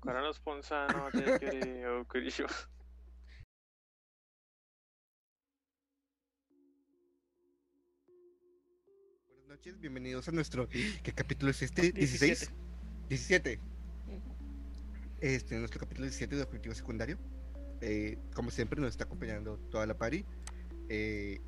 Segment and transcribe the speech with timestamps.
[0.00, 2.46] Corano Sponsano, te querido, querido.
[9.26, 10.68] Buenas noches, bienvenidos a nuestro.
[10.68, 11.90] ¿Qué capítulo es este?
[11.90, 12.52] 16.
[13.08, 13.60] 17.
[15.20, 17.18] Este, nuestro capítulo 17 de Objetivo Secundario.
[17.80, 20.24] Eh, como siempre, nos está acompañando toda la party.
[20.88, 21.40] Eh,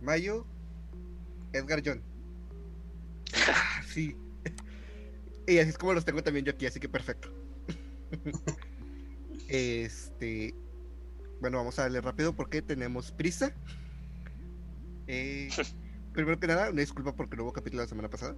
[0.00, 0.46] Mayo,
[1.52, 2.02] Edgar John.
[3.46, 4.16] Ah, sí.
[5.46, 7.28] Y así es como los tengo también yo aquí, así que perfecto.
[9.48, 10.54] Este.
[11.40, 13.52] Bueno, vamos a darle rápido porque tenemos prisa.
[15.06, 15.50] Eh,
[16.12, 18.34] primero que nada, una disculpa porque no hubo capítulo la semana pasada.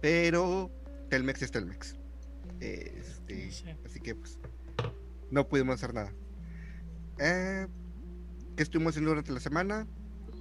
[0.00, 0.70] Pero
[1.10, 1.96] Telmex es Telmex.
[2.60, 3.64] Este, Sí.
[3.84, 4.38] Así que pues
[5.30, 6.12] no pudimos hacer nada.
[7.18, 7.66] Eh,
[8.56, 9.86] ¿Qué estuvimos haciendo durante la semana?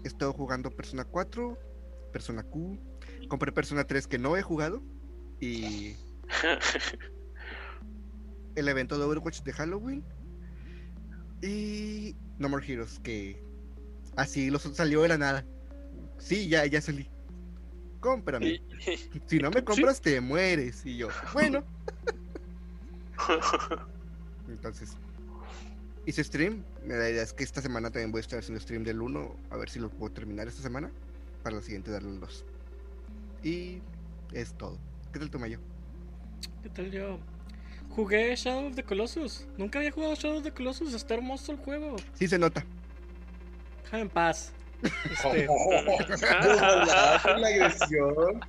[0.03, 1.57] He estado jugando Persona 4,
[2.11, 2.77] Persona Q.
[3.29, 4.81] Compré Persona 3 que no he jugado.
[5.41, 5.95] Y
[8.55, 10.03] el evento de Overwatch de Halloween.
[11.41, 13.43] Y No More Heroes, que
[14.15, 15.45] así lo salió de la nada.
[16.19, 17.09] Sí, ya, ya salí.
[17.99, 18.61] Cómprame.
[19.25, 20.85] Si no me compras, te mueres.
[20.85, 21.63] Y yo, bueno.
[24.47, 24.97] Entonces,
[26.05, 26.63] hice stream.
[26.85, 29.35] La idea es que esta semana también voy a estar haciendo stream del 1.
[29.49, 30.91] A ver si lo puedo terminar esta semana.
[31.43, 32.45] Para la siguiente darle el 2.
[33.43, 33.81] Y
[34.33, 34.77] es todo.
[35.11, 35.59] ¿Qué tal tu mayo?
[36.63, 37.19] ¿Qué tal yo?
[37.89, 39.45] Jugué Shadow of the Colossus.
[39.57, 40.93] Nunca había jugado Shadow of the Colossus.
[40.93, 41.97] Está hermoso el juego.
[42.13, 42.65] Sí se nota.
[43.83, 44.53] Déjame en paz.
[44.83, 45.45] Este,
[47.25, 48.39] la agresión.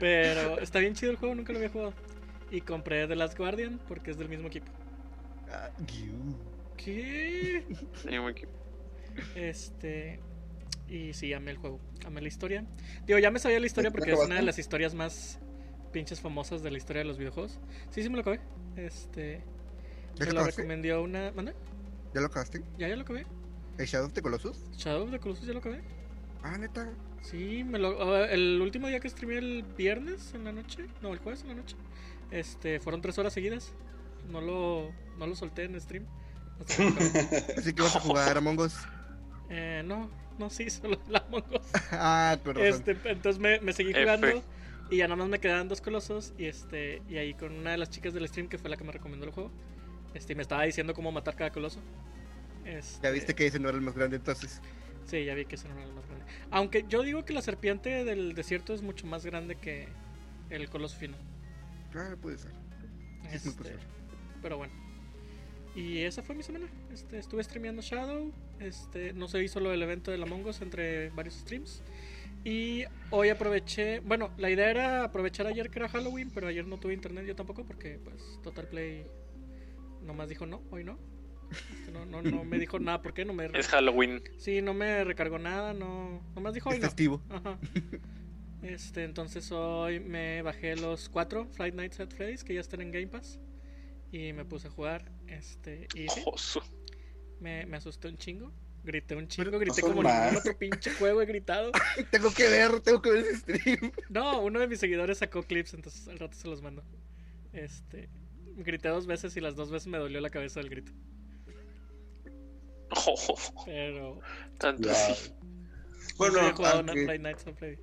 [0.00, 1.34] pero está bien chido el juego.
[1.36, 1.94] Nunca lo había jugado.
[2.50, 4.72] Y compré The Last Guardian porque es del mismo equipo.
[5.50, 5.70] Ah.
[6.76, 7.64] ¿Qué?
[8.20, 8.52] Muy equipo.
[9.36, 10.20] Este.
[10.88, 11.80] Y sí, amé el juego.
[12.04, 12.64] Amé la historia.
[13.06, 15.38] Digo, ya me sabía la historia ¿Te porque es una de las historias más
[15.96, 17.58] pinches famosas de la historia de los videojuegos.
[17.88, 18.38] Sí, sí me lo acabé.
[18.76, 19.42] Este.
[20.16, 20.60] ¿Ya Me lo acabaste?
[20.60, 21.32] recomendó una.
[21.34, 21.54] ¿Manda?
[22.12, 22.62] ¿Ya lo acabaste?
[22.76, 23.24] Ya, ya lo acabé.
[23.78, 24.58] ¿El Shadow of the Colossus?
[24.76, 25.80] Shadow of the Colossus ya lo acabé.
[26.42, 26.92] Ah, neta.
[27.22, 31.14] Sí, me lo, ah, el último día que streamé el viernes en la noche, no,
[31.14, 31.76] el jueves en la noche,
[32.30, 33.72] este, fueron tres horas seguidas.
[34.30, 36.04] No lo, no lo solté en stream.
[36.60, 37.54] hasta que lo acabé.
[37.56, 38.76] Así que vas a jugar Among Us.
[39.48, 41.66] Eh, no, no, sí, solo la Among Us.
[41.90, 42.62] Ah, razón.
[42.66, 44.42] Este, entonces me, me seguí F.
[44.90, 47.78] y ya nada más me quedaban dos colosos y este, y ahí con una de
[47.78, 49.50] las chicas del stream que fue la que me recomendó el juego,
[50.14, 51.80] este, me estaba diciendo cómo matar cada coloso.
[52.64, 54.60] Este, Ya viste que ese no era el más grande entonces.
[55.04, 56.24] Sí, ya vi que ese no era el más grande.
[56.50, 59.88] Aunque yo digo que la serpiente del desierto es mucho más grande que
[60.50, 61.20] el coloso final.
[61.94, 62.50] Ah, puede ser.
[63.22, 63.78] Sí, Este, posible.
[64.42, 64.72] pero bueno.
[65.76, 66.66] Y esa fue mi semana.
[66.92, 68.32] Este, estuve streameando Shadow.
[68.60, 71.82] Este, no se hizo lo del evento de la Us entre varios streams.
[72.44, 74.00] Y hoy aproveché.
[74.00, 77.34] Bueno, la idea era aprovechar ayer que era Halloween, pero ayer no tuve internet yo
[77.34, 79.04] tampoco porque, pues, Total Play
[80.02, 80.98] nomás dijo no, hoy no.
[81.50, 83.24] Este, No, no, no me dijo nada, ¿por qué?
[83.24, 84.22] No me, Es Halloween.
[84.36, 86.86] sí, no me recargó nada, no, nomás dijo hoy Es no.
[86.88, 87.22] festivo.
[87.30, 87.58] Ajá.
[88.62, 92.90] Este, entonces hoy me bajé los cuatro Friday Nights at Freddy's que ya están en
[92.90, 93.38] Game Pass
[94.10, 95.10] y me puse a jugar.
[95.28, 96.24] Este, y sí,
[97.40, 98.52] me, me asusté un chingo.
[98.86, 100.22] Grité un chingo, Pero grité no como más.
[100.26, 101.72] ningún otro pinche juego he gritado.
[102.12, 103.90] Tengo que ver, tengo que ver ese stream.
[104.10, 106.84] No, uno de mis seguidores sacó clips, entonces al rato se los mando.
[107.52, 108.08] Este,
[108.58, 110.92] grité dos veces y las dos veces me dolió la cabeza del grito.
[113.66, 114.20] Pero
[114.58, 115.32] Tanto así.
[116.16, 117.76] Bueno, jugado aunque Nights Freddy.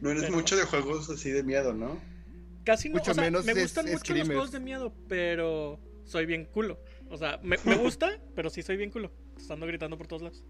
[0.00, 2.00] no eres pero- mucho de juegos así de miedo, ¿no?
[2.64, 5.80] Casi no, Mucho o sea, menos me es- gustan mucho los juegos de miedo, pero
[6.04, 6.82] soy bien culo.
[7.08, 9.10] O sea, me, me gusta, pero sí soy bien culo.
[9.38, 10.44] Estando gritando por todos lados.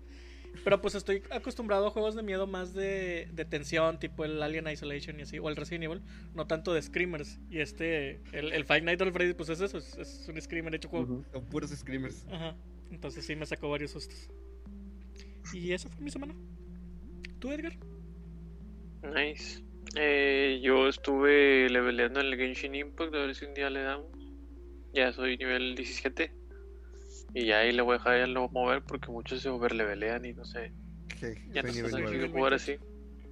[0.65, 4.69] Pero pues estoy acostumbrado a juegos de miedo más de, de tensión, tipo el Alien
[4.69, 6.03] Isolation y así, o el Resident Evil,
[6.35, 7.39] no tanto de screamers.
[7.51, 10.75] Y este, el, el Five Nights at Freddy, pues es eso, es, es un screamer
[10.75, 11.25] hecho juego.
[11.33, 12.27] Son puros screamers.
[12.31, 12.57] Ajá.
[12.91, 14.31] Entonces sí me sacó varios sustos.
[15.53, 16.35] Y esa fue mi semana.
[17.39, 17.77] ¿Tú, Edgar?
[19.03, 19.63] Nice.
[19.97, 24.07] Eh, yo estuve leveleando en el Genshin Impact, a ver si un día le damos.
[24.93, 26.33] Ya soy nivel 17.
[27.35, 30.33] Y ya ahí le voy a dejar ya lo mover porque muchos se overlevelean y
[30.33, 30.73] no sé.
[31.21, 32.11] Que Ya no sé si 9.
[32.11, 32.77] nivel jugar así.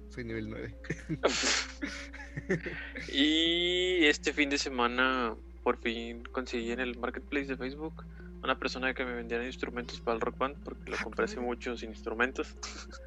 [0.09, 0.75] Soy nivel 9.
[3.13, 8.05] y este fin de semana por fin conseguí en el marketplace de Facebook
[8.43, 11.75] una persona que me vendiera instrumentos para el rock band porque lo compré hace mucho
[11.75, 12.55] sin instrumentos.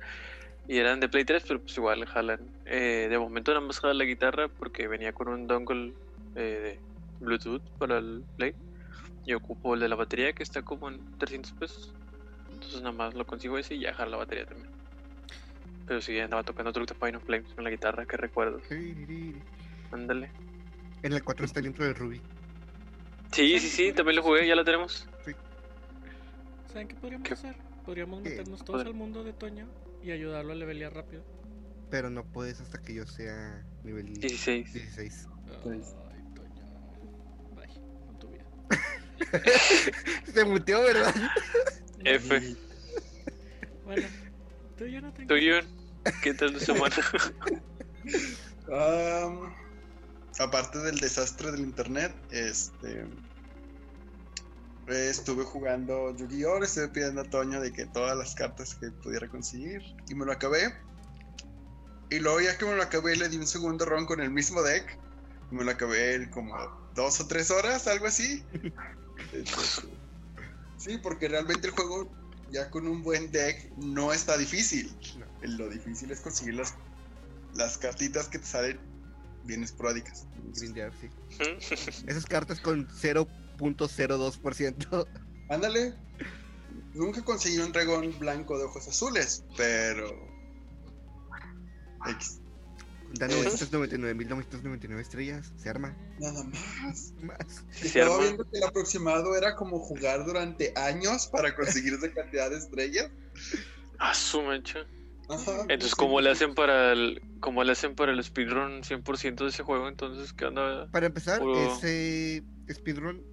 [0.69, 2.40] y eran de Play 3, pero pues igual jalan.
[2.66, 5.94] Eh, de momento nada más jala la guitarra porque venía con un dongle
[6.34, 6.78] eh, de
[7.20, 8.54] Bluetooth para el Play.
[9.26, 11.94] Y ocupo el de la batería que está como en 300 pesos.
[12.52, 14.70] Entonces nada más lo consigo ese y ya la batería también.
[15.87, 18.61] Pero sí, andaba tocando Truck the Final Flames con la guitarra, que recuerdo.
[18.70, 19.43] En
[19.93, 20.31] Ándale.
[21.02, 22.20] el 4 está el intro de Ruby.
[23.32, 25.08] Sí, sí, sí, también lo jugué, ya lo tenemos.
[26.73, 27.34] ¿Saben qué podríamos ¿Qué?
[27.34, 27.56] hacer?
[27.84, 28.31] Podríamos ¿Qué?
[28.31, 29.66] meternos todos al mundo de Toño
[30.02, 31.25] y ayudarlo a levelear rápido.
[31.90, 34.73] Pero no puedes hasta que yo sea nivel 16.
[34.73, 35.28] 16.
[35.64, 35.96] Pues.
[40.34, 41.14] Se muteó, ¿verdad?
[42.05, 42.56] F.
[43.84, 44.06] Bueno,
[44.76, 45.28] tú ya no tengo.
[45.28, 45.81] ¿Tú, John?
[46.22, 46.94] ¿Qué tal tu semana?
[48.72, 49.52] Am,
[50.38, 53.05] aparte del desastre del internet, este.
[54.88, 56.58] Estuve jugando Yu-Gi-Oh!
[56.58, 59.82] Le estuve pidiendo a Toño de que todas las cartas que pudiera conseguir.
[60.08, 60.75] Y me lo acabé.
[62.11, 64.62] Y luego, ya que me lo acabé, le di un segundo ron con el mismo
[64.62, 64.99] deck.
[65.52, 66.56] Y me lo acabé en como
[66.94, 68.44] dos o tres horas, algo así.
[70.76, 72.11] Sí, porque realmente el juego,
[72.50, 74.94] ya con un buen deck, no está difícil.
[75.43, 76.75] Lo difícil es conseguir las
[77.55, 78.78] las cartitas que te salen
[79.44, 80.26] bien esporádicas.
[80.55, 81.08] Grindear, sí.
[82.06, 85.06] Esas cartas con 0.02%.
[85.49, 85.94] Ándale.
[86.94, 90.28] Nunca conseguí un dragón blanco de ojos azules, pero.
[92.08, 92.40] X.
[93.15, 95.53] Da 999.999 estrellas.
[95.57, 95.97] Se arma.
[96.19, 97.12] Nada más.
[97.23, 97.65] Más.
[97.71, 98.27] Sí, se Estaba arma.
[98.27, 103.11] viendo que el aproximado era como jugar durante años para conseguir esa cantidad de estrellas.
[103.99, 104.41] Ah, su.
[104.41, 104.87] Ajá.
[105.29, 106.25] Entonces, pues, ¿cómo sí.
[106.25, 109.89] le hacen para el, cómo le hacen para el speedrun 100% de ese juego?
[109.89, 110.89] Entonces, ¿qué onda?
[110.91, 112.43] Para empezar, Puro- ese
[112.73, 113.25] speedrun,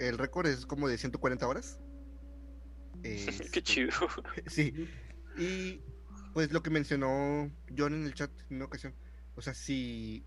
[0.00, 1.78] el récord es como de 140 horas.
[3.02, 3.90] Este, Qué chido.
[4.46, 4.88] Sí.
[5.36, 5.80] Y
[6.32, 8.94] pues lo que mencionó John en el chat en una ocasión.
[9.36, 10.24] O sea, si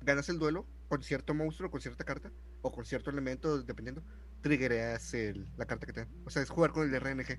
[0.00, 2.30] ganas el duelo con cierto monstruo, con cierta carta,
[2.62, 4.02] o con cierto elemento, dependiendo,
[4.40, 6.10] triggereas el, la carta que te dan.
[6.24, 7.38] O sea, es jugar con el RNG.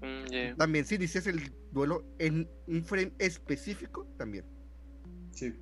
[0.00, 0.56] Mm, yeah.
[0.56, 4.44] También si inicias el duelo en un frame específico, también.
[5.32, 5.54] Sí.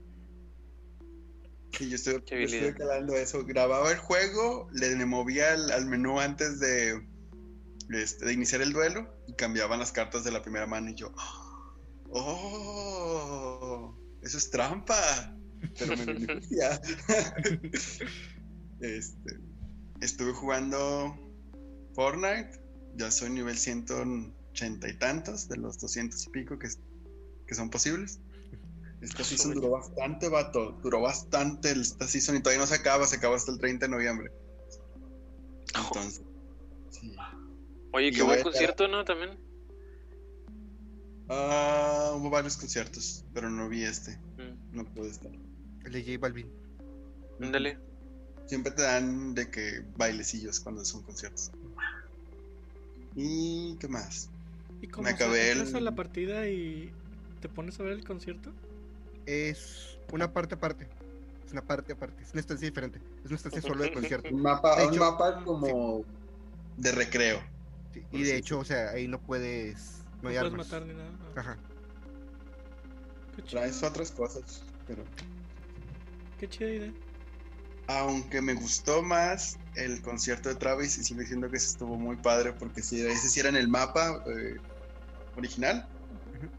[1.73, 3.45] Sí, yo estoy, yo calando eso.
[3.45, 7.01] Grababa el juego, le movía al, al menú antes de,
[7.91, 11.13] este, de iniciar el duelo y cambiaban las cartas de la primera mano y yo,
[12.11, 13.52] ¡Oh!
[14.23, 15.37] Eso es trampa,
[15.79, 16.81] pero me beneficia.
[18.81, 19.39] este,
[20.01, 21.17] estuve jugando
[21.95, 22.61] Fortnite,
[22.97, 26.69] ya soy nivel 180 y tantos de los 200 y pico que,
[27.47, 28.21] que son posibles.
[29.01, 30.79] Esta season duró bastante, vato.
[30.83, 33.87] Duró bastante el- esta season y todavía no se acaba, se acaba hasta el 30
[33.87, 34.31] de noviembre.
[35.75, 36.23] Entonces,
[36.91, 37.17] sí.
[37.93, 39.05] Oye, qué buen concierto, ¿no?
[39.05, 39.37] También.
[41.35, 44.19] Ah, hubo varios conciertos, pero no vi este.
[44.37, 45.31] Mm, No pude estar.
[45.85, 46.47] El de J Balvin.
[47.41, 47.79] Ándale.
[48.47, 51.51] Siempre te dan de que bailecillos cuando son conciertos.
[53.15, 54.31] ¿Y qué más?
[54.81, 56.93] ¿Y cómo Me acabé el- a la partida y
[57.41, 58.53] te pones a ver el concierto?
[59.27, 60.89] Es una parte aparte.
[61.47, 62.23] Es una parte aparte.
[62.23, 63.01] Es una estancia diferente.
[63.21, 64.29] Es una estancia solo de concierto.
[64.35, 66.05] Un mapa, De un mapa como
[66.77, 67.41] de recreo.
[67.95, 70.01] Sí, Y de hecho, o sea, ahí no puedes.
[70.23, 70.67] No No hay puedes armas.
[70.67, 71.11] matar ni nada.
[71.37, 71.59] Ajá.
[73.37, 73.61] Qué chido.
[73.63, 75.07] Traes otras cosas, pero
[76.39, 76.95] Qué chida idea.
[77.89, 82.17] aunque me gustó más el concierto de Travis y sigo diciendo que ese estuvo muy
[82.17, 84.59] padre porque si ese sí era en el mapa eh,
[85.37, 85.89] original,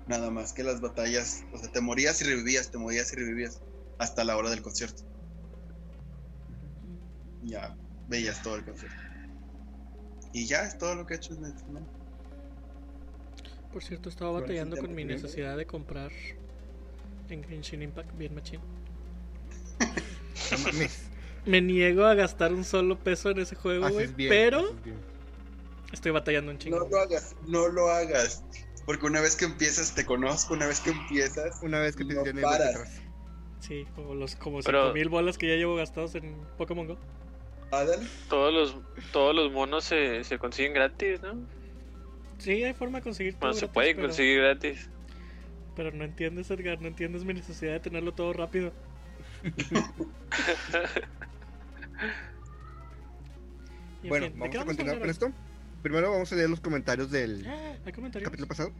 [0.07, 3.61] nada más que las batallas, o sea, te morías y revivías, te morías y revivías
[3.99, 5.03] hasta la hora del concierto.
[7.41, 7.75] Ya
[8.07, 8.97] veías todo el concierto.
[10.33, 11.87] Y ya es todo lo que he hecho en el final.
[13.73, 16.11] Por cierto, estaba ¿Cuál es el batallando con mi necesidad de comprar
[17.29, 18.59] en Genshin Impact bien machín.
[21.45, 24.07] Me niego a gastar un solo peso en ese juego, güey.
[24.15, 24.75] Pero
[25.91, 26.79] estoy batallando un chingo.
[26.79, 28.43] No lo hagas, no lo hagas.
[28.85, 32.13] Porque una vez que empiezas, te conozco, una vez que empiezas, Una vez que te
[32.13, 33.01] No tienen paras.
[33.59, 36.97] Sí, como los como Pero- 5000 bolas que ya llevo gastados en Pokémon Go.
[37.71, 38.75] Adal, Todos los,
[39.11, 41.35] todos los monos se, se consiguen gratis, ¿no?
[42.39, 43.41] Sí, hay forma de conseguir todo.
[43.51, 44.89] Bueno, se puede pero- conseguir gratis.
[45.75, 48.71] Pero no entiendes, Edgar, no entiendes mi necesidad de tenerlo todo rápido.
[54.07, 55.31] Bueno, fin, ¿de vamos a continuar con esto.
[55.81, 57.45] Primero vamos a leer los comentarios del?
[57.47, 58.27] Ah, ¿Hay comentarios?
[58.29, 58.71] capítulo pasado.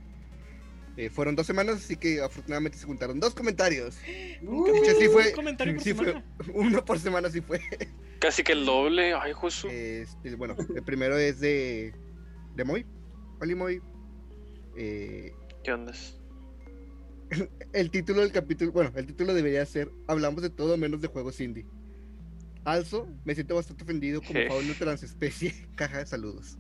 [0.95, 3.97] Eh, fueron dos semanas, así que afortunadamente se juntaron dos comentarios.
[4.43, 6.21] Un, De hecho, sí un fue- comentario por sí fue-.
[6.53, 7.61] Uno por semana sí fue.
[8.19, 9.13] Casi que el doble.
[9.13, 9.67] Ay, Josu.
[9.69, 11.93] Este, bueno, el primero es de,
[12.55, 12.85] de Moy.
[13.43, 13.81] Hola, Moy.
[14.77, 15.33] Eh,
[15.65, 15.91] ¿Qué onda?
[17.73, 21.41] el título del capítulo, bueno, el título debería ser Hablamos de todo menos de juegos
[21.41, 21.65] indie.
[22.63, 25.53] Also, me siento bastante ofendido como fauno transespecie.
[25.75, 26.57] Caja de saludos.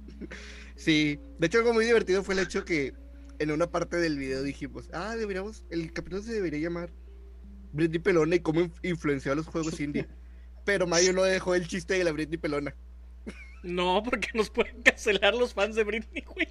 [0.75, 2.91] sí, de hecho algo muy divertido fue el hecho que
[3.39, 6.91] en una parte del video dijimos, ah, deberíamos, el capítulo se debería llamar
[7.71, 10.05] Britney Pelona y cómo inf- influenció a los juegos indie.
[10.65, 12.75] Pero Mayo no dejó el chiste de la Britney Pelona.
[13.63, 16.49] No, porque nos pueden cancelar los fans de Britney, güey.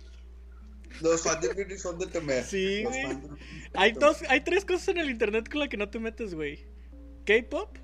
[1.03, 2.45] Los fans de Britney son de temer.
[2.45, 3.05] Sí, güey.
[3.75, 6.67] Hay, dos, hay tres cosas en el internet con las que no te metes, güey.
[7.27, 7.77] K-pop,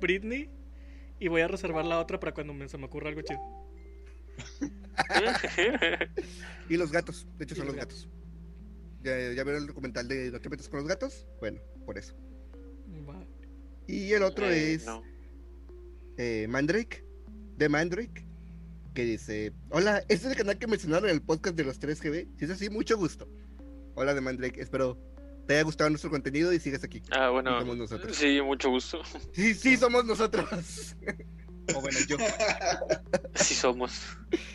[0.00, 0.50] Britney,
[1.20, 3.40] y voy a reservar la otra para cuando me, se me ocurra algo chido.
[6.68, 8.08] Y los gatos, de hecho son los gatos.
[9.02, 11.26] ¿Ya, ¿Ya vieron el documental de No te metas con los gatos?
[11.40, 12.14] Bueno, por eso.
[13.88, 15.02] Y el otro Eh, es no.
[16.18, 17.04] eh, Mandrake,
[17.56, 18.24] de Mandrake,
[18.92, 22.28] que dice: Hola, este es el canal que mencionaron en el podcast de los 3GB.
[22.38, 23.28] Si es así, mucho gusto.
[23.94, 24.98] Hola de Mandrake, espero
[25.46, 27.02] te haya gustado nuestro contenido y sigas aquí.
[27.10, 27.58] Ah, bueno.
[27.58, 28.16] Somos nosotros.
[28.16, 29.02] Sí, mucho gusto.
[29.32, 30.94] Sí, sí, somos nosotros.
[31.74, 32.16] o bueno, yo.
[33.34, 33.92] Sí somos.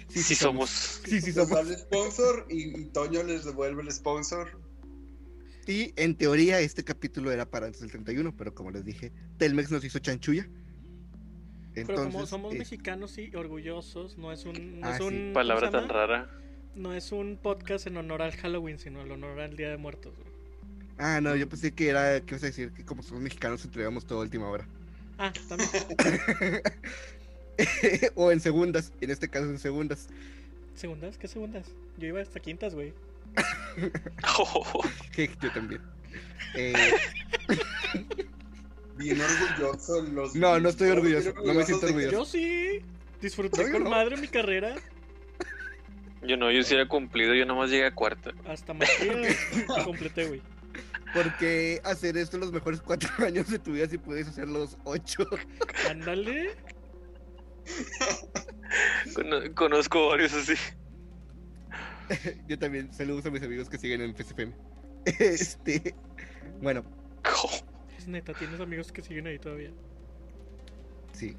[0.08, 0.70] Sí, Sí somos.
[1.06, 1.50] Sí, sí Les somos.
[1.52, 4.60] da el sponsor y, y Toño les devuelve el sponsor.
[5.68, 9.70] Y en teoría este capítulo era para antes del 31, pero como les dije, Telmex
[9.70, 10.48] nos hizo chanchulla.
[11.86, 15.04] Pero como somos eh, mexicanos y orgullosos, no es un, no Ah, es sí.
[15.04, 15.94] un ¿cómo Palabra se tan llama?
[15.94, 16.30] rara.
[16.76, 20.14] No es un podcast en honor al Halloween, sino en honor al Día de Muertos.
[20.16, 20.28] güey.
[21.00, 22.72] Ah, no, yo pensé que era, ¿qué vas a decir?
[22.72, 24.68] Que como somos mexicanos entregamos todo a última hora.
[25.20, 25.70] Ah, también.
[28.16, 30.08] o en segundas, en este caso en segundas.
[30.76, 31.18] ¿Segundas?
[31.18, 31.68] ¿Qué segundas?
[31.98, 32.94] Yo iba hasta quintas, güey.
[35.42, 35.82] Yo también.
[36.56, 36.74] Eh,
[38.98, 40.36] Bien orgulloso los.
[40.36, 42.12] No, no estoy orgulloso, no me siento orgulloso.
[42.12, 42.82] Yo sí.
[43.22, 43.90] Disfruté con no.
[43.90, 44.76] madre mi carrera.
[46.24, 48.32] Yo no, yo sí era cumplido, yo nomás llegué a cuarta.
[48.48, 49.14] Hasta maestría
[49.86, 50.42] completé, güey.
[51.14, 55.26] porque hacer esto los mejores cuatro años de tu vida si puedes hacer los ocho.
[55.90, 56.52] Ándale.
[59.16, 60.54] Cono- conozco varios así.
[62.48, 64.54] yo también, saludos a mis amigos que siguen en PSFM.
[65.20, 65.96] Este,
[66.62, 66.84] bueno,
[68.08, 69.72] Es neta, tienes amigos que siguen ahí todavía.
[71.12, 71.36] sí.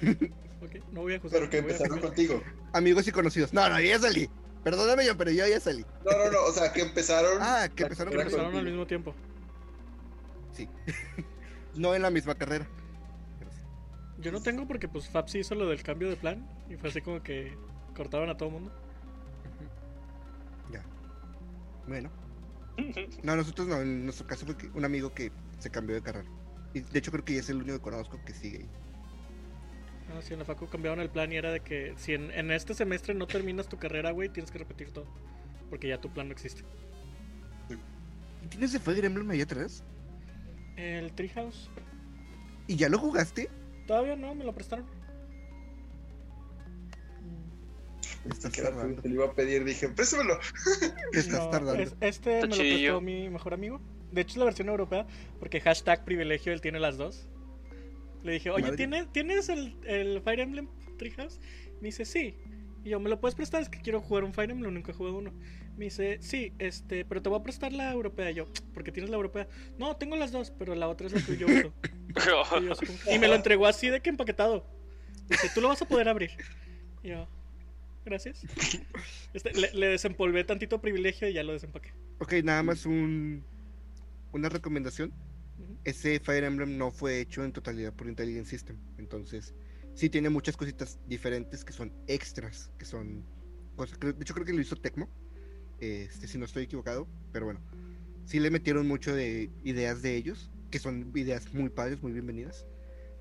[0.62, 1.40] Ok, no voy a juzgar.
[1.40, 2.40] Pero que empezaron contigo.
[2.72, 3.52] Amigos y conocidos.
[3.52, 4.30] No, no, yo ya salí.
[4.62, 5.84] Perdóname yo, pero yo ya salí.
[6.04, 6.44] No, no, no.
[6.44, 7.38] O sea, que empezaron.
[7.40, 9.12] Ah, que empezaron Que empezaron al mismo tiempo.
[10.52, 10.68] Sí.
[11.74, 12.68] no en la misma carrera.
[14.18, 17.00] Yo no tengo porque pues Fabs hizo lo del cambio de plan y fue así
[17.00, 17.58] como que
[17.96, 18.72] cortaban a todo mundo.
[20.72, 20.84] Ya.
[21.88, 22.08] Bueno.
[23.24, 23.80] No, nosotros no.
[23.80, 26.28] En nuestro caso fue un amigo que se cambió de carrera.
[26.74, 28.68] Y de hecho creo que ya es el único que conozco que sigue ahí.
[30.14, 32.50] Ah, sí, en la facu cambiaron el plan y era de que si en, en
[32.50, 35.06] este semestre no terminas tu carrera, güey, tienes que repetir todo.
[35.70, 36.62] Porque ya tu plan no existe.
[38.42, 39.84] ¿Y tienes de Fire Emblem ahí atrás?
[40.76, 41.70] El Treehouse.
[42.66, 43.48] ¿Y ya lo jugaste?
[43.86, 44.86] Todavía no, me lo prestaron.
[48.30, 49.02] Estás que era tardando.
[49.02, 49.64] te lo iba a pedir.
[49.64, 50.38] Dije, préstamelo.
[51.12, 51.82] Te estás No, tardando.
[51.82, 53.80] es- este Está me lo prestó mi mejor amigo.
[54.12, 55.06] De hecho, es la versión europea,
[55.40, 57.26] porque hashtag privilegio, él tiene las dos.
[58.22, 58.76] Le dije, oye, Madre.
[58.76, 61.40] ¿tiene- ¿tienes el, el Fire Emblem Treehouse?
[61.80, 62.34] Me dice, sí.
[62.84, 63.62] Y yo, ¿me lo puedes prestar?
[63.62, 65.32] Es que quiero jugar un Fire Emblem, nunca he jugado uno.
[65.76, 68.30] Me dice, sí, este, pero te voy a prestar la europea.
[68.30, 69.48] Y yo, porque tienes la europea?
[69.78, 71.72] No, tengo las dos, pero la otra es la que yo uso.
[72.14, 74.66] Y, yo y me lo entregó así de que empaquetado.
[75.30, 76.30] Dice, tú lo vas a poder abrir.
[77.02, 77.26] Y yo,
[78.04, 78.44] gracias.
[79.32, 81.92] Este, le, le desempolvé tantito privilegio y ya lo desempaqué.
[82.18, 83.42] Ok, nada más un
[84.32, 85.12] una recomendación.
[85.84, 88.76] Ese Fire Emblem no fue hecho en totalidad por Intelligent System.
[88.98, 89.54] Entonces,
[89.94, 93.24] sí tiene muchas cositas diferentes que son extras, que son
[93.76, 93.98] cosas.
[94.00, 95.08] De hecho, creo que lo hizo Tecmo.
[95.80, 97.60] Este, si no estoy equivocado, pero bueno.
[98.24, 102.66] Sí le metieron mucho de ideas de ellos, que son ideas muy padres, muy bienvenidas.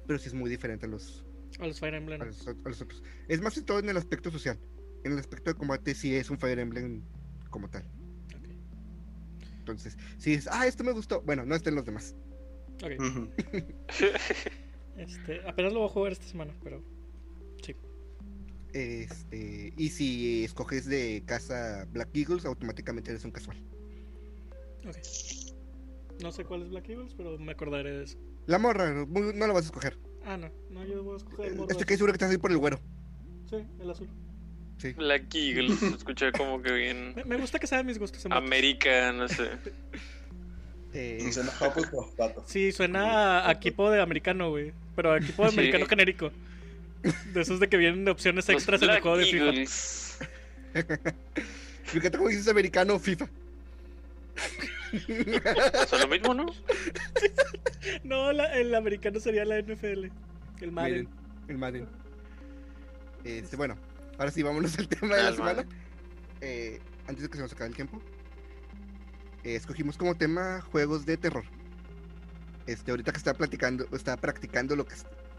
[0.06, 1.26] Pero sí es muy diferente a los,
[1.60, 2.22] A los Fire Emblem.
[2.22, 3.04] a los, a los otros.
[3.28, 4.60] Es más que todo en el aspecto social.
[5.04, 7.02] En el aspecto de combate sí es un Fire Emblem
[7.50, 7.84] como tal.
[9.62, 12.16] Entonces, si es, ah, esto me gustó, bueno, no estén los demás.
[12.84, 12.92] Ok.
[14.98, 16.84] Este, apenas lo voy a jugar esta semana, pero
[17.64, 17.74] sí.
[18.74, 23.58] Este, y si escoges de casa Black Eagles, automáticamente eres un casual.
[24.86, 24.98] Ok.
[26.22, 28.18] No sé cuál es Black Eagles, pero me acordaré de eso.
[28.48, 29.98] La morra, muy- no la vas a escoger.
[30.26, 30.52] Ah, no.
[30.70, 31.72] No, yo voy a escoger el morro.
[31.72, 32.80] Estoy casi seguro que estás ahí por el güero.
[33.50, 34.10] Sí, el azul.
[34.82, 34.94] Sí.
[34.94, 37.14] Black Eagle, se escucha como que bien.
[37.16, 38.26] Me, me gusta que sean mis gustos.
[38.30, 39.50] América, no sé.
[40.94, 41.54] Eh, Y suena.
[42.48, 44.74] Sí, suena a, equipo de americano, güey.
[44.94, 45.56] Pero a equipo de Sí.
[45.56, 46.32] americano genérico.
[47.34, 49.46] De esos de que vienen de opciones Los extras en el juego de FIFA.
[49.46, 50.20] Eagles.
[51.86, 53.30] fíjate cómo dices americano FIFA.
[54.92, 56.48] Es lo mismo, ¿no?
[58.04, 60.08] No, la- el americano sería la NFL.
[60.60, 60.92] El Madden.
[60.92, 61.08] Miren,
[61.48, 61.88] el Madden.
[63.24, 63.78] Este, bueno,
[64.22, 65.66] ahora sí, vámonos al tema de la semana.
[66.42, 68.00] Eh, antes de que se nos acabe el tiempo.
[69.44, 71.44] eh, escogimos como tema juegos de terror.
[72.68, 74.94] Este, ahorita que estaba platicando, estaba practicando lo que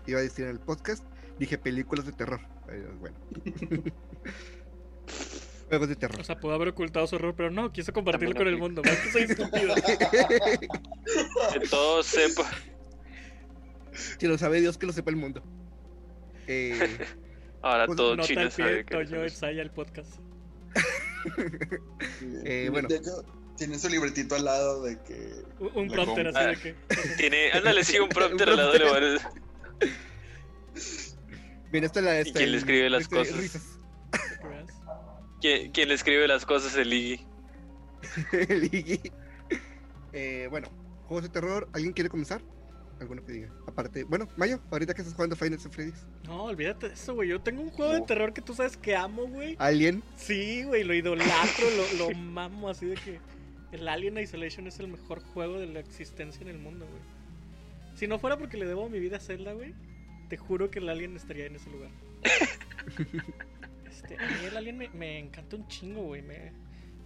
[0.06, 1.04] iba a decir en el podcast,
[1.38, 2.40] Dije películas de terror.
[2.68, 3.16] Eh, bueno.
[5.68, 6.20] Juegos de terror.
[6.20, 8.82] O sea, pudo haber ocultado su error, pero no, quiso compartirlo con el mundo.
[8.82, 9.74] ¿Ves que soy estúpido?
[11.52, 12.50] Que todo sepa.
[14.18, 15.42] si lo sabe Dios, que lo sepa el mundo.
[16.46, 16.98] Eh,
[17.62, 20.14] Ahora Pues, todo al pie, sabe que Toño ensaya el podcast.
[22.45, 22.88] Eh, bueno.
[22.88, 23.25] De hecho,
[23.57, 25.45] tiene su libretito al lado de que.
[25.61, 26.75] Un- La prompter así de que.
[27.16, 28.92] Tiene, ándale, sí, un prompter al lado de lo
[31.71, 32.19] bien, esta es la.
[32.19, 33.78] esta, quién le escribe las este, cosas?
[35.40, 36.76] ¿Quién, quién le escribe las cosas?
[36.76, 37.26] El Iggy.
[38.49, 39.00] El Iggy.
[40.12, 40.69] Eh, bueno,
[41.07, 41.69] juegos de terror.
[41.73, 42.42] ¿Alguien quiere comenzar?
[43.02, 43.49] Alguno que diga.
[43.66, 46.06] Aparte, bueno, Mayo, ahorita que estás jugando Final Fantasy Freddy's.
[46.25, 47.30] No, olvídate de eso, güey.
[47.30, 49.56] Yo tengo un juego de terror que tú sabes que amo, güey.
[49.59, 50.04] Alien.
[50.16, 51.66] Sí, güey, lo idolatro,
[51.99, 53.18] lo, lo mamo así de que
[53.73, 57.02] el Alien Isolation es el mejor juego de la existencia en el mundo, güey.
[57.97, 59.75] Si no fuera porque le debo mi vida a Zelda, güey,
[60.28, 61.90] te juro que el Alien estaría en ese lugar.
[63.92, 66.23] Este, a mí el Alien me, me encanta un chingo, güey.
[66.23, 66.50] Me,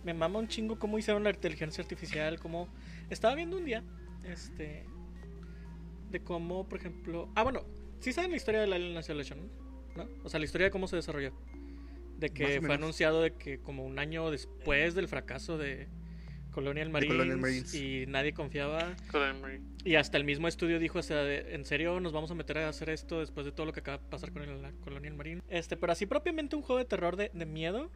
[0.05, 2.69] me mama un chingo cómo hicieron la inteligencia artificial, cómo...
[3.11, 3.83] Estaba viendo un día,
[4.23, 4.85] este...
[6.11, 7.29] De cómo, por ejemplo...
[7.35, 7.65] Ah, bueno,
[8.01, 9.51] sí saben la historia del Alien Isolation,
[9.97, 10.09] ¿no?
[10.25, 11.33] O sea, la historia de cómo se desarrolló.
[12.19, 15.89] De que fue anunciado de que como un año después del fracaso de
[16.51, 17.75] Colonial Marines, Colonial Marines.
[17.75, 18.97] y nadie confiaba
[19.85, 22.57] y hasta el mismo estudio dijo, o sea, de- en serio nos vamos a meter
[22.57, 25.13] a hacer esto después de todo lo que acaba de pasar con el la Colonial
[25.15, 25.43] Marine.
[25.51, 27.91] Este, pero así propiamente un juego de terror de, de miedo,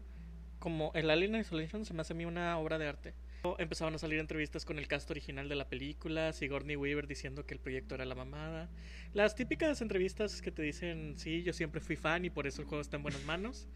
[0.59, 3.15] como el Alien Isolation, se me hace a mí una obra de arte.
[3.59, 7.55] Empezaban a salir entrevistas con el cast original de la película, Sigourney Weaver diciendo que
[7.55, 8.69] el proyecto era la mamada.
[9.15, 12.69] Las típicas entrevistas que te dicen, sí, yo siempre fui fan y por eso el
[12.69, 13.69] juego está en buenas manos.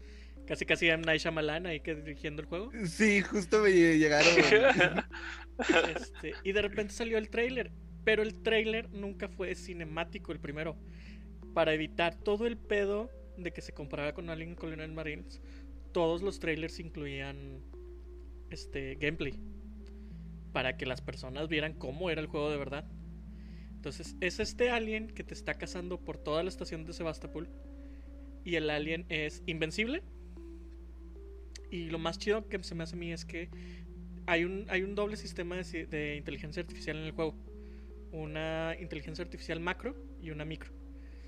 [0.45, 1.03] Casi casi M.
[1.03, 2.71] Night Shyamalan ahí que dirigiendo el juego.
[2.85, 4.31] Sí, justo me llegaron.
[5.95, 7.71] Este, y de repente salió el trailer.
[8.03, 10.77] Pero el trailer nunca fue cinemático el primero.
[11.53, 15.41] Para evitar todo el pedo de que se comparara con Alien Colonial Marines,
[15.91, 17.61] todos los trailers incluían
[18.49, 19.39] este gameplay.
[20.55, 22.85] Para que las personas vieran cómo era el juego de verdad.
[23.75, 27.49] Entonces, es este alien que te está cazando por toda la estación de Sebastopol.
[28.45, 30.01] Y el alien es invencible.
[31.69, 33.49] Y lo más chido que se me hace a mí es que
[34.27, 37.35] hay un, hay un doble sistema de, de inteligencia artificial en el juego.
[38.13, 40.71] Una inteligencia artificial macro y una micro.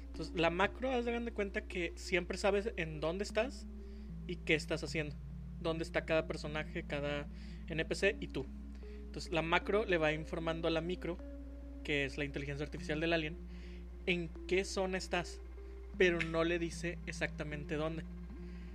[0.05, 3.67] Entonces, la macro, haz de cuenta que siempre sabes en dónde estás
[4.25, 5.17] y qué estás haciendo.
[5.59, 7.27] Dónde está cada personaje, cada
[7.67, 8.47] NPC y tú.
[9.17, 11.17] Entonces, la macro le va informando a la micro,
[11.83, 13.35] que es la inteligencia artificial del alien,
[14.05, 15.41] en qué zona estás,
[15.97, 18.03] pero no le dice exactamente dónde.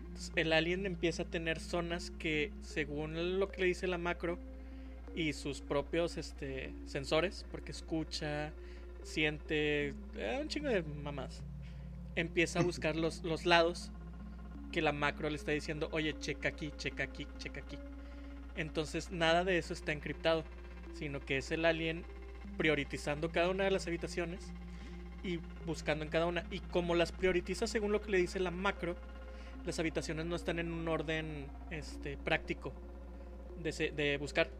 [0.09, 4.37] Entonces, el alien empieza a tener zonas que, según lo que le dice la macro
[5.15, 8.53] y sus propios este, sensores, porque escucha,
[9.05, 11.41] siente, eh, un chingo de mamás,
[12.17, 13.93] empieza a buscar los, los lados
[14.73, 17.79] que la macro le está diciendo, oye, checa aquí, checa aquí, checa aquí.
[18.57, 20.45] Entonces, nada de eso está encriptado,
[20.95, 22.05] sino que es el alien
[22.57, 24.53] priorizando cada una de las habitaciones
[25.23, 26.45] y buscando en cada una.
[26.51, 28.97] Y como las prioritiza según lo que le dice la macro,
[29.65, 32.73] las habitaciones no están en un orden este, práctico
[33.63, 34.51] de, de buscar.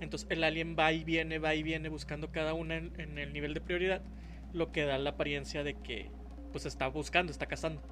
[0.00, 3.32] Entonces el alien va y viene, va y viene buscando cada una en, en el
[3.32, 4.02] nivel de prioridad,
[4.52, 6.10] lo que da la apariencia de que
[6.52, 7.82] pues está buscando, está cazando.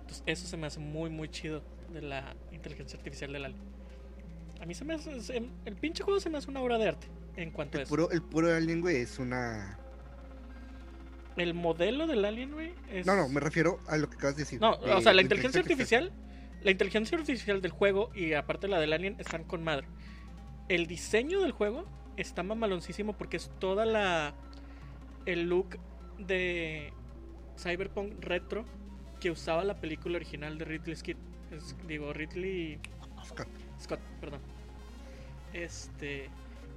[0.00, 1.62] Entonces eso se me hace muy muy chido
[1.92, 3.77] de la inteligencia artificial del alien.
[4.60, 6.88] A mí se me hace, se- el pinche juego se me hace una obra de
[6.88, 7.90] arte en cuanto a El eso.
[7.90, 9.78] puro, el puro alien, güey, es una.
[11.36, 13.06] El modelo del alien, güey, es...
[13.06, 14.60] No, no, me refiero a lo que acabas de decir.
[14.60, 16.10] No, o sea, la inteligencia artificial,
[16.62, 19.86] la inteligencia artificial del juego y aparte la del alien están con madre.
[20.68, 21.84] El diseño del juego
[22.16, 24.34] está mamaloncísimo porque es toda la
[25.26, 25.78] el look
[26.18, 26.92] de
[27.56, 28.64] cyberpunk retro
[29.20, 31.16] que usaba la película original de Ridley Scott,
[31.86, 32.80] digo Ridley
[33.24, 33.46] Scott.
[33.80, 34.40] Scott, perdón.
[35.52, 36.28] Este,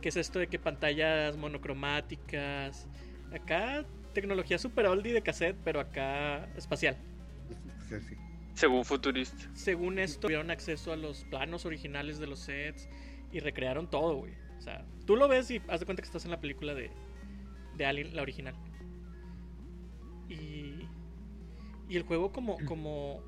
[0.02, 2.88] que es esto de que pantallas monocromáticas,
[3.34, 6.98] acá tecnología super oldie de cassette, pero acá espacial.
[7.88, 8.16] Sí, sí.
[8.54, 9.50] Según futurista.
[9.54, 12.90] Según esto, tuvieron acceso a los planos originales de los sets
[13.32, 14.34] y recrearon todo, güey.
[14.58, 16.92] O sea, tú lo ves y haz de cuenta que estás en la película de,
[17.78, 18.56] de Alien, la original.
[20.30, 20.88] Y,
[21.90, 23.24] y el juego como, como...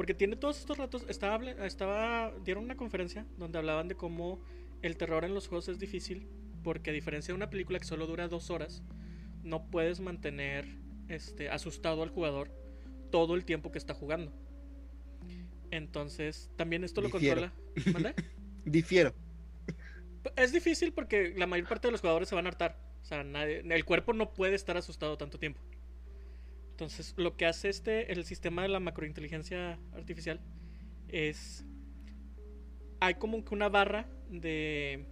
[0.00, 1.04] Porque tiene todos estos ratos...
[1.10, 2.32] Estaba, estaba...
[2.42, 4.40] Dieron una conferencia donde hablaban de cómo
[4.80, 6.26] el terror en los juegos es difícil.
[6.64, 8.82] Porque a diferencia de una película que solo dura dos horas,
[9.42, 10.64] no puedes mantener
[11.08, 12.50] este, asustado al jugador
[13.10, 14.32] todo el tiempo que está jugando.
[15.70, 17.50] Entonces, también esto lo Difiero.
[17.74, 17.92] controla.
[17.92, 18.14] ¿Mande?
[18.64, 19.12] Difiero.
[20.34, 22.78] Es difícil porque la mayor parte de los jugadores se van a hartar.
[23.02, 25.60] O sea, nadie- el cuerpo no puede estar asustado tanto tiempo.
[26.80, 30.40] Entonces, lo que hace este, el sistema de la macrointeligencia artificial
[31.08, 31.66] es.
[33.00, 35.04] Hay como que una barra de,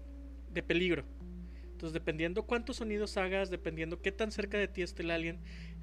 [0.50, 1.04] de peligro.
[1.64, 5.40] Entonces, dependiendo cuántos sonidos hagas, dependiendo qué tan cerca de ti esté el alien,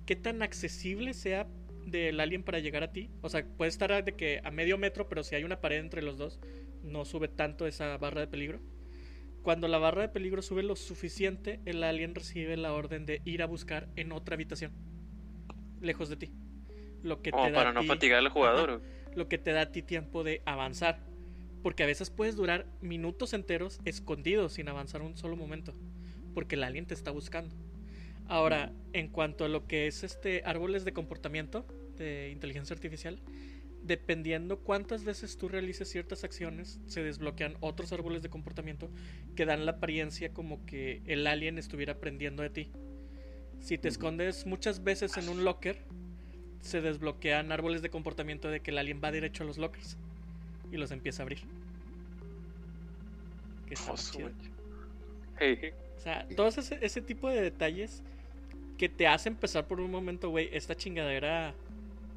[0.07, 1.47] qué tan accesible sea
[1.85, 3.11] del alien para llegar a ti.
[3.21, 6.01] O sea, puede estar de que a medio metro, pero si hay una pared entre
[6.01, 6.39] los dos,
[6.81, 8.59] no sube tanto esa barra de peligro.
[9.43, 13.43] Cuando la barra de peligro sube lo suficiente, el alien recibe la orden de ir
[13.43, 14.71] a buscar en otra habitación,
[15.85, 16.31] lejos de ti.
[17.03, 18.81] Lo que te da para no fatigar al jugador.
[19.13, 20.99] lo que te da a ti tiempo de avanzar.
[21.61, 25.73] Porque a veces puedes durar minutos enteros escondido sin avanzar un solo momento.
[26.33, 27.55] Porque el alien te está buscando.
[28.27, 33.19] Ahora, en cuanto a lo que es este árboles de comportamiento de inteligencia artificial,
[33.83, 38.89] dependiendo cuántas veces tú realices ciertas acciones, se desbloquean otros árboles de comportamiento
[39.35, 42.71] que dan la apariencia como que el alien estuviera aprendiendo de ti.
[43.65, 45.79] Si te escondes muchas veces en un locker,
[46.61, 49.97] se desbloquean árboles de comportamiento de que el alien va derecho a los lockers
[50.71, 51.39] y los empieza a abrir.
[53.65, 53.97] Que está O
[55.99, 58.03] sea, todos ese, ese tipo de detalles
[58.77, 61.55] que te hacen pensar por un momento, güey, esta chingadera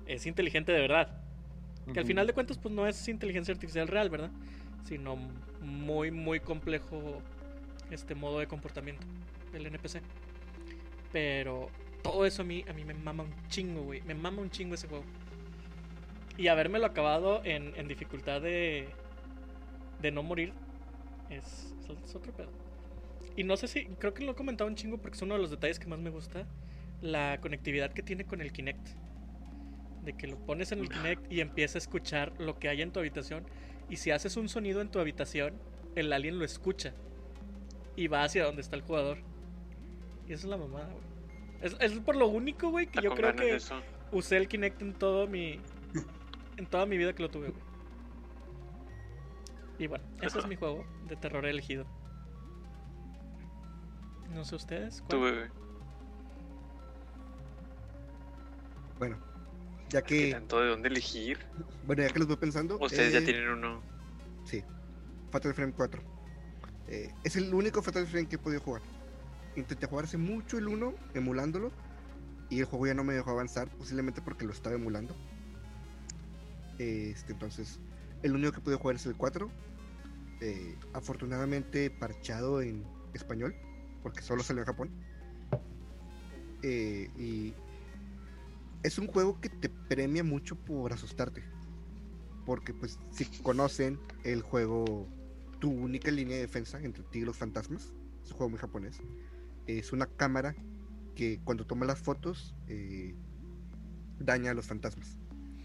[0.06, 1.18] es inteligente de verdad.
[1.94, 4.30] Que al final de cuentas, pues no es inteligencia artificial real, ¿verdad?
[4.84, 5.16] Sino
[5.62, 7.22] muy, muy complejo
[7.90, 9.06] este modo de comportamiento
[9.50, 10.02] del NPC.
[11.12, 11.70] Pero
[12.02, 14.02] todo eso a mí, a mí me mama un chingo, güey.
[14.02, 15.04] Me mama un chingo ese juego.
[16.36, 18.88] Y habérmelo acabado en, en dificultad de,
[20.00, 20.52] de no morir
[21.30, 22.50] es, es otro pedo.
[23.36, 25.40] Y no sé si, creo que lo he comentado un chingo porque es uno de
[25.40, 26.46] los detalles que más me gusta.
[27.00, 28.88] La conectividad que tiene con el Kinect.
[30.04, 32.92] De que lo pones en el Kinect y empieza a escuchar lo que hay en
[32.92, 33.44] tu habitación.
[33.88, 35.54] Y si haces un sonido en tu habitación,
[35.94, 36.94] el alien lo escucha.
[37.94, 39.18] Y va hacia donde está el jugador.
[40.28, 41.74] Y eso es la mamada, güey.
[41.80, 43.58] Es, por lo único, güey, que yo creo que
[44.12, 45.60] usé el Kinect en todo mi.
[46.56, 47.62] En toda mi vida que lo tuve, güey.
[49.78, 51.86] Y bueno, ese es mi juego de terror elegido.
[54.34, 55.02] No sé ustedes.
[55.08, 55.50] ¿cuál?
[58.98, 59.16] Bueno,
[59.88, 60.32] ya que.
[60.32, 61.38] tanto de dónde elegir?
[61.86, 62.78] Bueno, ya que los voy pensando.
[62.78, 63.80] Ustedes ya eh, tienen uno.
[64.44, 64.62] Sí,
[65.30, 66.02] Fatal Frame 4.
[66.88, 68.82] Eh, es el único Fatal Frame que he podido jugar.
[69.58, 71.72] Intenté jugar hace mucho el 1, emulándolo.
[72.48, 75.14] Y el juego ya no me dejó avanzar, posiblemente porque lo estaba emulando.
[76.78, 77.80] Este, entonces,
[78.22, 79.50] el único que pude jugar es el 4.
[80.40, 83.52] Eh, afortunadamente parchado en español
[84.02, 84.90] porque solo salió en Japón.
[86.62, 87.54] Eh, y
[88.82, 91.44] es un juego que te premia mucho por asustarte.
[92.46, 95.06] Porque pues si conocen el juego
[95.60, 97.92] Tu única línea de defensa entre ti y los fantasmas,
[98.22, 99.00] es un juego muy japonés.
[99.68, 100.56] Es una cámara
[101.14, 103.14] que cuando toma las fotos eh,
[104.18, 105.16] daña a los fantasmas.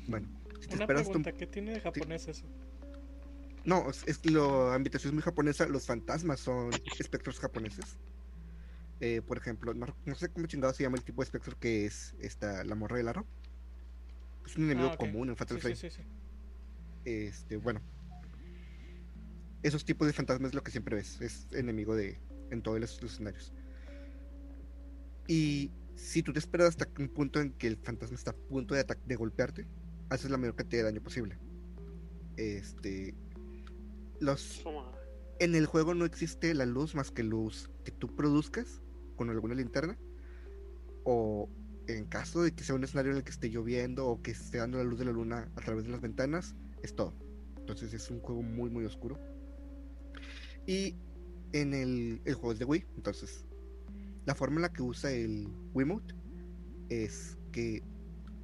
[0.07, 0.27] Bueno,
[0.59, 2.45] si te una esperas pregunta, ¿qué tiene de japonés eso?
[3.65, 7.97] No, es, es lo ambientación es muy japonesa, los fantasmas son espectros japoneses.
[8.99, 12.15] Eh, por ejemplo, no, sé cómo chingado se llama el tipo de espectro que es
[12.19, 13.25] esta, la morra del aro.
[14.45, 15.75] Es un enemigo ah, común en Fatal Frame.
[17.05, 17.81] este, bueno.
[19.61, 21.21] Esos tipos de fantasmas es lo que siempre ves.
[21.21, 22.17] Es enemigo de
[22.51, 23.53] en todos los, escenarios.
[25.27, 28.75] Y si tú te esperas hasta un punto en que el fantasma está a punto
[28.75, 29.67] de, de golpearte,
[30.09, 31.37] haces la mayor cantidad de daño posible.
[32.37, 33.15] Este.
[34.19, 34.63] Los.
[35.39, 38.81] En el juego no existe la luz más que luz que tú produzcas
[39.15, 39.97] con alguna linterna.
[41.03, 41.49] O
[41.87, 44.59] en caso de que sea un escenario en el que esté lloviendo o que esté
[44.59, 47.13] dando la luz de la luna a través de las ventanas, es todo.
[47.57, 49.19] Entonces es un juego muy, muy oscuro.
[50.65, 50.95] Y
[51.51, 53.45] en el, el juego es de Wii, entonces
[54.25, 56.15] la forma en la que usa el Wiimote
[56.89, 57.83] es que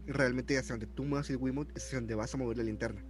[0.07, 3.03] realmente hacia donde tú muevas el Wiimote es hacia donde vas a mover la linterna.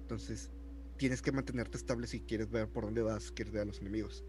[0.00, 0.50] Entonces
[0.96, 4.24] tienes que mantenerte estable si quieres ver por dónde vas, quieres ver a los enemigos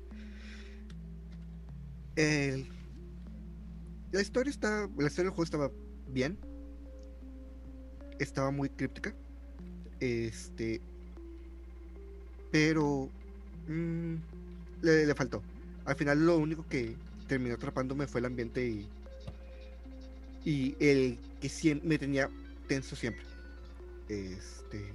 [4.13, 4.89] la historia está.
[4.98, 5.72] La historia del juego estaba
[6.08, 6.38] bien.
[8.19, 9.13] Estaba muy críptica.
[10.00, 10.82] Este.
[12.52, 13.10] Pero.
[13.67, 14.15] Mm,
[14.82, 15.41] le, faltó.
[15.86, 16.96] Al final lo único que
[17.27, 18.88] terminó atrapándome fue el ambiente y.
[20.45, 22.29] Y el que siempre me tenía
[22.67, 23.23] tenso siempre.
[24.09, 24.93] Este.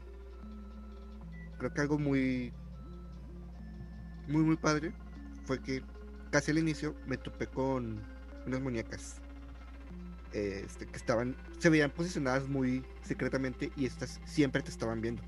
[1.59, 2.53] Creo que algo muy.
[4.27, 4.93] Muy, muy padre.
[5.45, 5.83] Fue que
[6.31, 8.03] casi al inicio me topé con
[8.47, 9.21] unas muñecas
[10.33, 15.23] este, que estaban, se veían posicionadas muy secretamente y estas siempre te estaban viendo.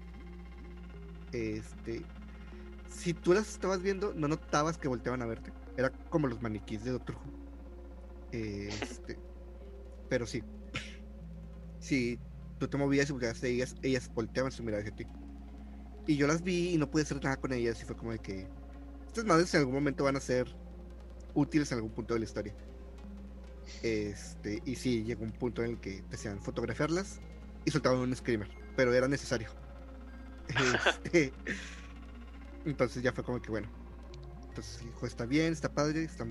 [1.32, 2.02] Este,
[2.88, 5.52] si tú las estabas viendo, no notabas que volteaban a verte.
[5.76, 7.40] Era como los maniquís de Doctor Who.
[8.33, 9.18] Este,
[10.09, 10.42] pero sí.
[11.78, 12.18] si
[12.59, 15.06] tú te movías y volteabas de ellas, ellas volteaban su mirada hacia ti.
[16.06, 18.18] Y yo las vi y no pude hacer nada con ellas y fue como de
[18.18, 18.48] que
[19.06, 20.46] estas madres en algún momento van a ser
[21.35, 22.54] útiles en algún punto de la historia.
[23.83, 27.20] Este, y sí, llegó un punto en el que desean fotografiarlas
[27.64, 29.48] y soltaban un screamer, pero era necesario.
[31.04, 31.33] Este,
[32.64, 33.79] entonces ya fue como que bueno.
[34.50, 36.26] Entonces dijo, está bien, está padre, está...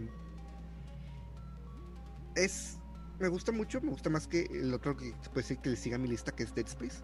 [2.36, 2.78] Es...
[3.18, 5.98] Me gusta mucho, me gusta más que el otro que puede decir que le siga
[5.98, 7.02] mi lista, que es Dead Space.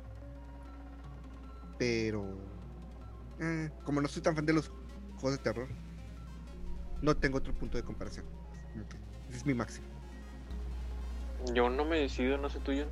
[1.77, 2.37] Pero...
[3.39, 4.71] eh, como no soy tan fan de los
[5.19, 5.69] juegos de terror,
[7.01, 8.25] no tengo otro punto de comparación.
[9.29, 9.87] Ese es mi máximo.
[11.53, 12.87] Yo no me decido, no sé tuyo.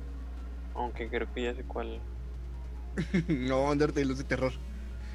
[0.74, 2.00] Aunque creo que ya sé cuál.
[3.28, 4.52] no, Undertale es de terror.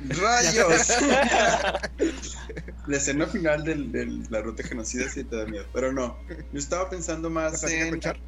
[0.08, 0.94] ¡Rayos!
[2.88, 6.18] la escena final del- de la ruta genocida sí te da miedo, pero no.
[6.30, 7.90] Yo estaba pensando ¿La más plática en.
[7.92, 8.20] con Char?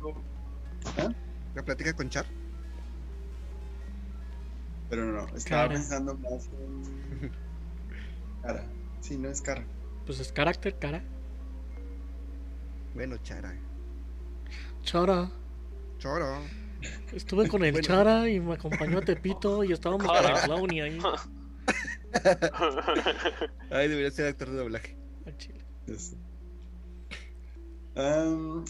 [0.98, 1.14] ¿Ah?
[1.56, 2.26] La plática con Char.
[4.90, 5.74] Pero no, estaba Cara.
[5.74, 7.32] pensando más en.
[8.44, 8.66] Cara.
[9.00, 9.64] Sí, no es cara.
[10.06, 11.02] Pues es carácter, cara.
[12.94, 13.54] Bueno, Chara.
[14.84, 15.32] Chara.
[16.00, 16.40] Choro.
[17.14, 17.88] Estuve con el Bueno.
[17.88, 20.36] Chara y me acompañó a Tepito y estábamos con Cara.
[20.40, 21.00] el Clowny ahí.
[23.72, 24.98] Ay, debería ser actor de doblaje.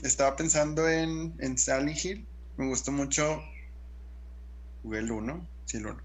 [0.04, 2.28] estaba pensando en, en Sally Hill.
[2.58, 3.42] Me gustó mucho.
[4.84, 5.48] Jugué el 1.
[5.66, 6.02] Sí, el 1.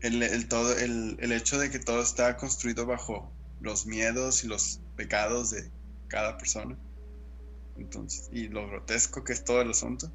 [0.00, 4.48] El, el todo, el, el hecho de que todo está construido bajo los miedos y
[4.48, 5.70] los pecados de
[6.08, 6.76] cada persona.
[7.76, 10.10] Entonces, y lo grotesco que es todo el asunto.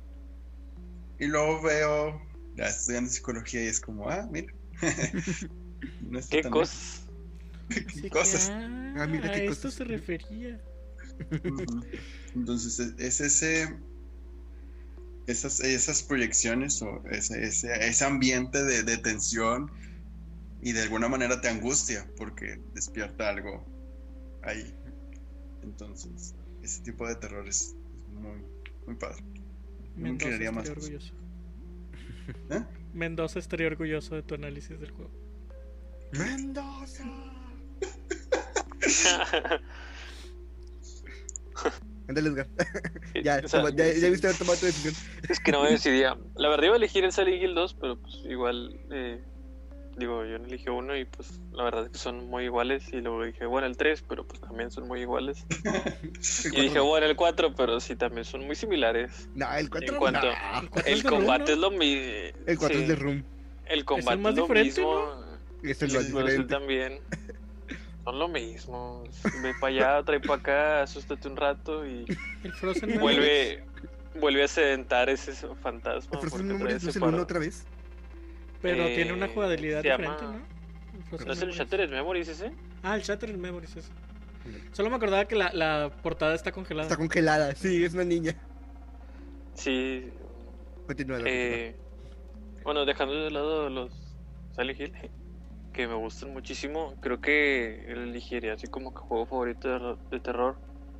[1.19, 2.21] Y luego veo,
[2.55, 4.53] ya estudiando psicología y es como, ah, mira.
[6.01, 6.51] No ¿Qué tan
[8.01, 8.51] que, cosas.
[8.51, 9.73] ah, Ah, mira qué a esto cosas.
[9.73, 10.61] se refería.
[12.35, 13.79] Entonces es, es ese
[15.27, 19.71] esas, esas proyecciones o ese, ese, ese ambiente de, de tensión
[20.61, 23.65] y de alguna manera te angustia porque despierta algo
[24.43, 24.75] ahí.
[25.61, 28.45] Entonces, ese tipo de terror es, es muy,
[28.85, 29.23] muy padre.
[29.95, 31.13] me inclinaría estaría más orgulloso.
[32.49, 32.63] ¿Eh?
[32.93, 35.11] Mendoza estaría orgulloso de tu análisis del juego.
[36.13, 37.03] Mendoza.
[42.07, 42.47] Ándale, Edgar.
[43.23, 44.93] ya, O sea, toma- ya, ya viste haber tomado tu decisión.
[45.29, 46.17] Es que no me decidía.
[46.35, 49.23] La verdad iba a elegir el Silent Hill 2, pero pues igual, eh,
[49.97, 52.83] digo, yo no elegí uno y pues la verdad es que son muy iguales.
[52.91, 55.45] Y luego dije, bueno, el 3, pero pues también son muy iguales.
[56.53, 59.29] Y dije, bueno, el 4, pero sí también son muy similares.
[59.35, 61.51] No, el 4 en cuanto- ¿El cuatro es El Room, combate no?
[61.53, 62.39] es lo mismo.
[62.45, 63.23] El 4 es de Room.
[63.65, 65.23] El combate más es lo diferente, mismo.
[65.63, 66.53] Este es el Smurfs diferente.
[66.53, 66.99] también.
[68.03, 69.03] Son lo mismo.
[69.41, 72.05] Ve para allá, trae para acá, asústate un rato y
[72.43, 73.63] El vuelve
[74.19, 76.11] vuelve a sedentar ese fantasma.
[76.13, 77.23] ¿El Frozen porque Memories trae no ese es el 1 paro.
[77.23, 77.65] otra vez?
[78.63, 81.25] Pero Eh, tiene una jugabilidad se llama- diferente, ¿no?
[81.25, 81.51] ¿No es el.
[81.51, 82.51] Shattered Memories ese?
[82.81, 83.91] Ah, el Shattered Memories ese.
[84.71, 86.87] Solo me acordaba que la, la portada está congelada.
[86.87, 88.35] Está congelada, sí, es una niña.
[89.55, 90.11] Sí.
[90.87, 91.19] Continúa.
[91.25, 91.75] Eh,
[92.63, 94.17] bueno, dejando de lado los
[94.55, 94.93] Silent Hill,
[95.73, 100.57] que me gustan muchísimo, creo que elegiría así como que juego favorito de, de terror.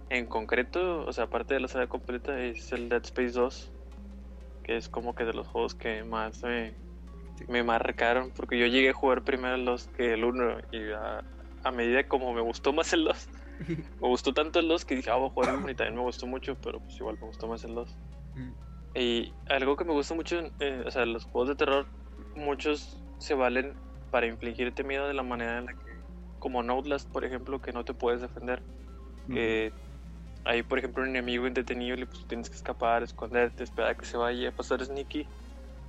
[0.10, 3.71] En concreto, o sea, aparte de la saga completa, es el Dead Space 2,
[4.63, 6.73] que es como que de los juegos que más me,
[7.35, 7.45] Sí.
[7.47, 11.23] me marcaron, porque yo llegué a jugar primero el 2 que el 1, y a,
[11.63, 13.29] a medida como me gustó más el 2,
[13.99, 15.95] me gustó tanto el 2 que dije, ah, voy a jugar el 1 y también
[15.95, 17.97] me gustó mucho, pero pues igual me gustó más el 2.
[18.95, 21.87] Y algo que me gusta mucho, eh, o sea, los juegos de terror,
[22.35, 23.75] muchos se valen
[24.11, 25.99] para infligirte miedo de la manera en la que,
[26.37, 28.61] como en Outlast, por ejemplo, que no te puedes defender.
[29.31, 29.73] Que
[30.45, 34.17] hay, por ejemplo, un enemigo indetenible, pues tienes que escapar, esconderte, esperar a que se
[34.17, 35.27] vaya a pasar sneaky.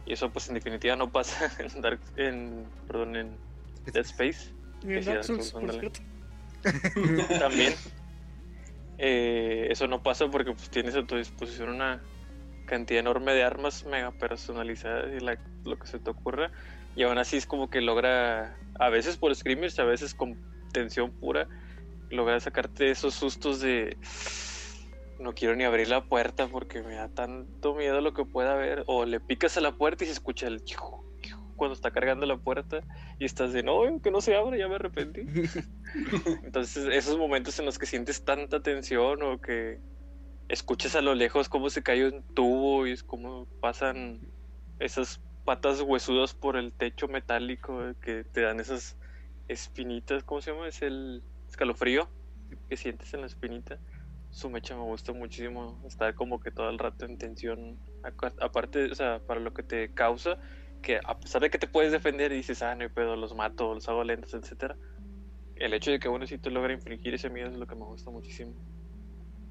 [0.07, 3.39] Y eso, pues, en definitiva, no pasa en, Dark, en, perdón, en
[3.87, 4.53] Dead Space.
[4.83, 5.81] Y en Sí, Dark Dark Souls, Souls, por ándale.
[5.81, 6.01] cierto.
[7.39, 7.75] También.
[8.99, 12.01] Eh, eso no pasa porque pues, tienes a tu disposición una
[12.67, 16.51] cantidad enorme de armas mega personalizadas y la- lo que se te ocurra.
[16.97, 20.39] Y aún así es como que logra, a veces por screamers, a veces con
[20.73, 21.49] tensión pura,
[22.11, 23.97] logra sacarte esos sustos de
[25.25, 28.85] no quiero ni abrir la puerta porque me da tanto miedo lo que pueda haber.
[28.87, 30.63] O le picas a la puerta y se escucha el
[31.57, 32.83] cuando está cargando la puerta
[33.19, 35.23] y estás de no, que no se abra, ya me arrepentí.
[36.45, 39.81] Entonces, esos momentos en los que sientes tanta tensión o que
[40.49, 44.21] escuchas a lo lejos cómo se cae un tubo y es como pasan
[44.79, 48.97] esas patas huesudas por el techo metálico que te dan esas
[49.49, 50.69] espinitas, ¿cómo se llama?
[50.69, 52.09] Es el escalofrío
[52.69, 53.79] que sientes en la espinita.
[54.35, 55.81] Su mecha me gusta muchísimo.
[55.87, 57.79] Estar como que todo el rato en tensión.
[58.41, 60.39] Aparte, o sea, para lo que te causa,
[60.83, 63.35] que a pesar de que te puedes defender y dices, ah, no hay pedo, los
[63.35, 64.77] mato, los hago lentos, etcétera
[65.57, 67.85] El hecho de que uno sí te logra infringir ese miedo es lo que me
[67.85, 68.53] gusta muchísimo.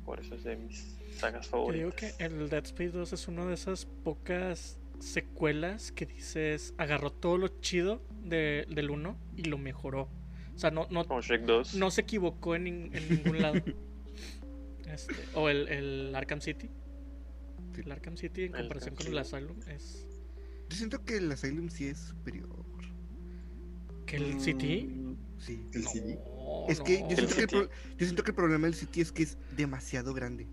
[0.05, 2.13] Por eso es de mis sagas Yo digo favoritas.
[2.17, 7.37] que el Dead Space 2 es una de esas pocas secuelas que dices, agarró todo
[7.37, 10.09] lo chido de- del 1 y lo mejoró.
[10.55, 11.75] O sea, no, no, Como Shrek 2.
[11.75, 13.55] no se equivocó en, en ningún lado.
[14.91, 16.69] Este, o el, el Arkham City.
[17.75, 17.81] Sí.
[17.85, 20.05] El Arkham City en El comparación con el Asylum es...
[20.69, 22.49] Yo siento que el Asylum sí es superior.
[24.05, 24.83] ¿Que el City?
[24.83, 25.65] Mm, Sí.
[25.73, 25.83] El.
[25.83, 27.09] No, Es que no.
[27.09, 27.55] yo siento que, City.
[27.55, 30.47] pro- yo siento que el problema del City es que es demasiado grande.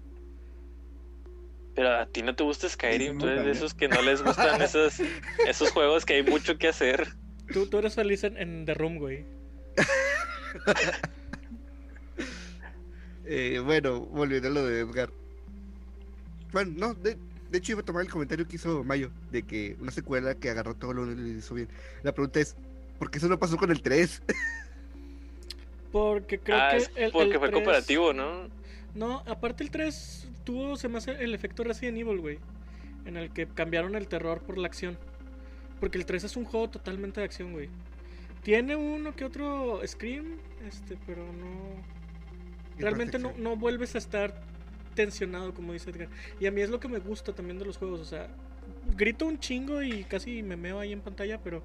[1.77, 4.61] Pero a ti no te gusta Skyrim, tú eres de esos que no les gustan
[4.63, 5.01] esos,
[5.47, 7.07] esos juegos que hay mucho que hacer.
[7.53, 9.25] Tú, tú eres feliz en, en The Room, güey.
[13.33, 15.09] Eh, bueno, volviendo a lo de Edgar.
[16.53, 17.17] Bueno, no, de,
[17.49, 20.51] de hecho iba a tomar el comentario que hizo Mayo, de que una secuela que
[20.51, 21.69] agarró todo lo uno y hizo bien.
[22.03, 22.57] La pregunta es,
[22.99, 24.23] ¿por qué eso no pasó con el 3?
[25.93, 28.49] Porque creo ah, que es el, porque el fue 3 cooperativo, ¿no?
[28.97, 32.39] No, aparte el 3 tuvo, se me hace el efecto Resident Evil, güey.
[33.05, 34.99] En el que cambiaron el terror por la acción.
[35.79, 37.69] Porque el 3 es un juego totalmente de acción, güey.
[38.43, 40.39] Tiene uno que otro Scream,
[40.69, 42.00] este, pero no.
[42.81, 44.35] Realmente no, no vuelves a estar
[44.95, 46.09] tensionado, como dice Edgar.
[46.41, 48.29] Y a mí es lo que me gusta también de los juegos, o sea,
[48.97, 51.63] grito un chingo y casi me meo ahí en pantalla, pero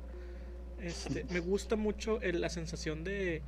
[0.81, 3.41] este, me gusta mucho el- la sensación de,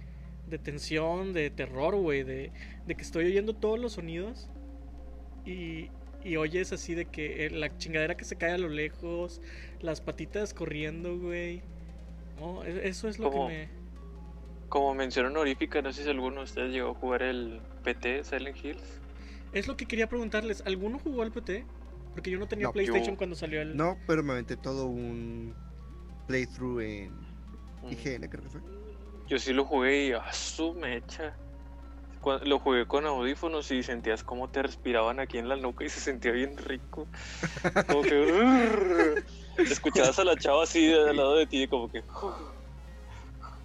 [0.50, 2.52] de tensión, de terror, güey, de,
[2.86, 4.50] de que estoy oyendo todos los sonidos
[5.46, 5.90] y,
[6.24, 9.42] y oyes así de que eh, la chingadera que se cae a lo lejos,
[9.82, 11.62] las patitas corriendo, güey.
[12.40, 13.48] No, e- eso es lo ¿Cómo?
[13.48, 13.77] que me...
[14.70, 18.58] Como mención honorífica, no sé si alguno de ustedes llegó a jugar el PT Silent
[18.64, 18.84] Hills.
[19.54, 20.62] Es lo que quería preguntarles.
[20.66, 21.66] ¿Alguno jugó al PT?
[22.14, 23.78] Porque yo no tenía No, PlayStation yo- cuando salió el...
[23.78, 25.56] No, pero me aventé todo un
[26.28, 27.12] playthrough en
[27.84, 27.92] Mm.
[27.92, 28.62] IGN, creo que fue.
[29.28, 31.38] Yo sí lo jugué y a su mecha.
[32.20, 35.90] Cuando- Lo jugué con audífonos y sentías cómo te respiraban aquí en la nuca y
[35.90, 37.08] se sentía bien rico.
[37.88, 39.24] Como que
[39.60, 42.04] escuchabas a la chava así de- al lado de ti, como que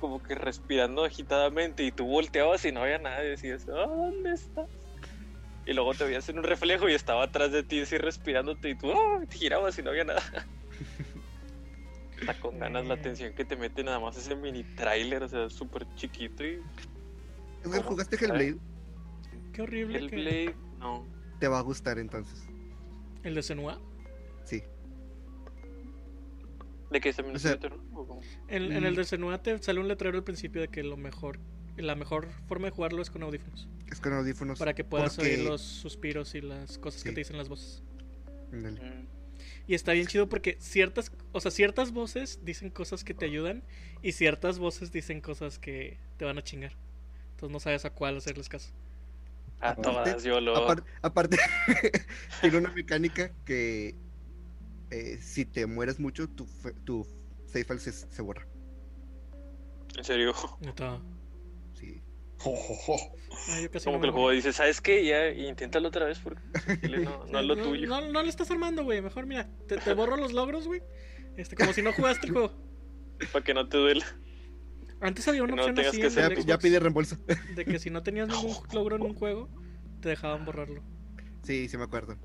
[0.03, 4.33] como que respirando agitadamente y tú volteabas y no había nada y decías, "Ah, ¿dónde
[4.33, 4.67] estás?
[5.65, 8.75] Y luego te veías en un reflejo y estaba atrás de ti así respirándote y
[8.77, 10.21] tú "Ah", te girabas y no había nada.
[12.19, 15.49] Está con ganas la atención que te mete nada más ese mini trailer, o sea,
[15.49, 16.61] súper chiquito y.
[17.85, 18.59] ¿jugaste Hellblade?
[19.53, 20.17] Qué horrible el que...
[20.17, 21.07] Blade, no.
[21.39, 22.45] Te va a gustar entonces.
[23.23, 23.81] ¿El de Senua?
[24.45, 24.65] Sí.
[26.93, 27.59] ¿De también O sea-.
[28.49, 28.97] En, en el Mm.
[28.97, 31.39] de Senua te sale un letrero al principio de que lo mejor...
[31.79, 33.67] La mejor forma de jugarlo es con audífonos.
[33.91, 34.59] Es con audífonos.
[34.59, 37.83] Para que puedas porque- oír los suspiros y las cosas que te dicen las voces.
[38.53, 38.79] Ándale.
[38.81, 39.07] Mm.
[39.67, 43.63] Y está bien chido porque ciertas, o sea, ciertas voces dicen cosas que te ayudan
[44.03, 46.77] y ciertas voces dicen cosas que te van a chingar.
[47.31, 48.71] Entonces no sabes a cuál hacerles caso.
[49.61, 50.55] A Aparte- todas, yo lo.
[50.57, 51.39] Apar- aparte,
[52.43, 53.95] tiene una mecánica que
[54.93, 57.05] eh, si te mueres mucho, tu, fe- tu
[57.47, 58.47] save file se, se borra.
[59.97, 60.33] En serio.
[60.61, 61.01] Neta.
[61.75, 62.01] Sí.
[62.39, 62.45] Ah,
[63.85, 65.05] Como no que el juego dice, ¿sabes qué?
[65.05, 66.41] Ya, inténtalo otra vez porque
[67.05, 67.89] no, no es lo no, tuyo.
[67.89, 69.01] No, no le estás armando, güey.
[69.01, 70.83] Mejor mira, te, te borro los logros, güey.
[71.37, 72.53] Este, como si no jugaste el juego.
[73.33, 74.05] Para que no te duela.
[75.01, 77.17] Antes había una opción así que en Ya, pide reembolso.
[77.55, 79.49] de que si no tenías ningún logro en un juego,
[80.01, 80.83] te dejaban borrarlo.
[81.43, 82.17] Sí, sí me acuerdo.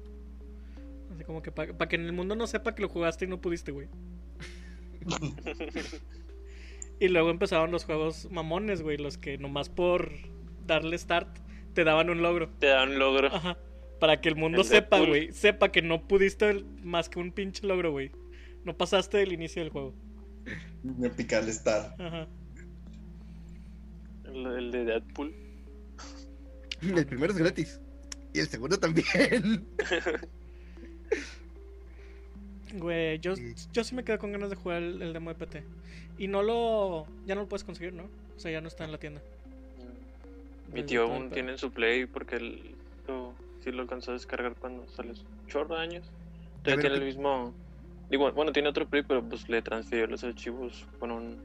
[1.18, 3.42] Así como que para que en el mundo no sepa que lo jugaste y no
[3.42, 3.88] pudiste, güey.
[7.00, 10.12] y luego empezaron los juegos mamones, güey, los que nomás por
[10.68, 11.40] darle start
[11.74, 12.50] te daban un logro.
[12.60, 13.34] Te dan un logro.
[13.34, 13.58] Ajá.
[14.00, 15.34] Para que el mundo El sepa, güey.
[15.34, 18.12] Sepa que no pudiste el- más que un pinche logro, güey.
[18.64, 19.96] No pasaste del inicio del juego.
[20.84, 21.96] Me pica el estar.
[21.98, 22.28] Ajá.
[24.26, 25.34] El, el de Deadpool.
[26.84, 27.82] El primero es gratis.
[28.36, 29.68] Y el segundo también.
[32.74, 33.54] Güey, yo, Sí.
[33.72, 35.64] yo sí me quedo con ganas de jugar el, el demo de PT.
[36.18, 37.06] Y no lo.
[37.26, 38.04] Ya no lo puedes conseguir, ¿no?
[38.36, 39.22] O sea, ya no está en la tienda.
[40.74, 42.76] Mi tío aún tiene en su play porque él
[43.08, 46.12] lo, sí lo alcanzó a descargar cuando sale su chorro de años.
[46.64, 47.54] Ver, tiene el ¿qué- mismo.
[48.10, 51.38] Digo, bueno, tiene otro play, pero pues le transfirió los archivos con un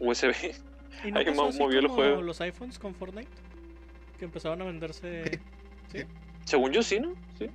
[0.00, 0.32] USB.
[1.04, 2.22] ¿Y no Ahí pasó así movió el como juego.
[2.22, 3.28] los iPhones con Fortnite?
[4.18, 5.40] Que empezaban a venderse.
[5.92, 5.98] ¿Sí?
[6.44, 7.12] Según yo, sí, ¿no?
[7.38, 7.46] Sí.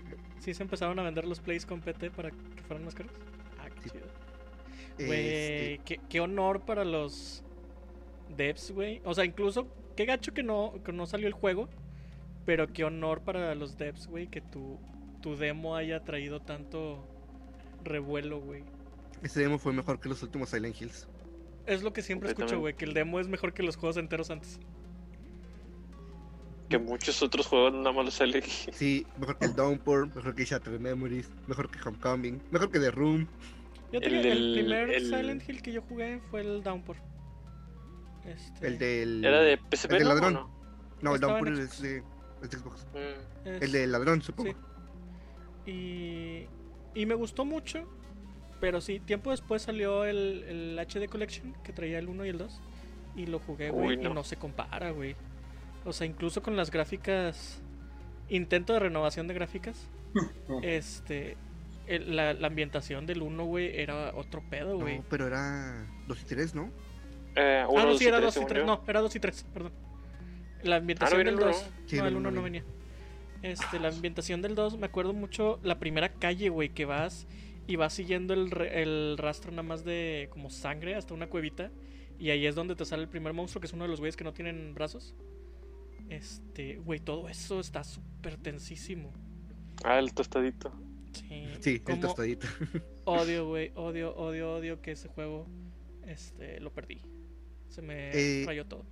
[0.43, 3.13] Sí, se empezaron a vender los plays con PT para que fueran más caros.
[3.59, 3.89] Ah, qué Sí.
[3.91, 4.05] chido.
[4.97, 7.43] Este, Güey, qué, qué honor para los
[8.35, 9.01] devs, güey.
[9.05, 11.69] O sea, incluso, qué gacho que no, que no salió el juego.
[12.45, 14.77] Pero qué honor para los devs, güey, que tu,
[15.21, 17.07] tu demo haya traído tanto
[17.85, 18.63] revuelo, güey.
[19.21, 21.07] Ese demo fue mejor que los últimos Silent Hills.
[21.65, 24.29] Es lo que siempre escucho, güey, que el demo es mejor que los juegos enteros
[24.29, 24.59] antes.
[26.70, 28.72] Que muchos otros juegos nada más los elegí.
[28.72, 32.91] Sí, mejor que el Downpour, mejor que Shattered Memories, mejor que Homecoming, mejor que The
[32.91, 33.28] Room.
[33.91, 36.95] Yo El el, el del- primer el- Silent Hill que yo jugué fue el Downpour.
[38.26, 39.26] Este, El del.
[39.26, 40.34] ¿Era de PSP, el del ladrón.
[40.34, 40.49] no?
[41.01, 41.97] No, el Downpour es de,
[42.41, 42.88] es de Xbox.
[42.93, 43.47] Mm.
[43.49, 44.51] es- El del ladrón, supongo.
[45.66, 45.72] Sí.
[45.72, 46.47] Y,
[46.99, 47.88] y me gustó mucho.
[48.59, 52.38] Pero sí, tiempo después salió el, el HD Collection que traía el 1 y el
[52.38, 52.61] 2.
[53.18, 53.95] Y lo jugué, güey.
[53.95, 54.14] Y no.
[54.14, 55.16] no se compara, güey.
[55.86, 57.61] O sea, incluso con las gráficas.
[58.29, 59.88] Intento de renovación de gráficas.
[60.63, 61.38] este.
[61.88, 64.99] el- la, la ambientación del 1, güey, era otro pedo, güey.
[64.99, 66.71] No, pero era 2 y 3, ¿no?
[67.36, 68.61] Eh, ah, no, dos sí, y era tres, 2 y según 3.
[68.61, 68.65] yo.
[68.67, 69.71] No, era 2 y 3, perdón.
[70.63, 71.57] La ambientación viene del el 2.
[71.67, 71.75] uno.
[71.88, 72.63] Sí, no, el el uno 1 no venía.
[73.41, 77.27] Este, la ambientación del 2, me acuerdo mucho la primera calle, güey, que vas
[77.67, 81.69] y vas siguiendo el, re- el rastro nada más de como sangre hasta una cuevita.
[82.19, 84.15] Y ahí es donde te sale el primer monstruo, que es uno de los güeyes
[84.15, 85.13] que no tienen brazos.
[86.10, 89.12] Este, güey, todo eso está súper tensísimo.
[89.84, 90.72] Ah, el tostadito.
[91.14, 92.47] Sí, Sí, el tostadito.
[93.06, 95.47] Odio, güey, odio, odio, odio que ese juego
[96.06, 97.01] este, lo perdí.
[97.70, 98.86] Se me Eh, rayó todo.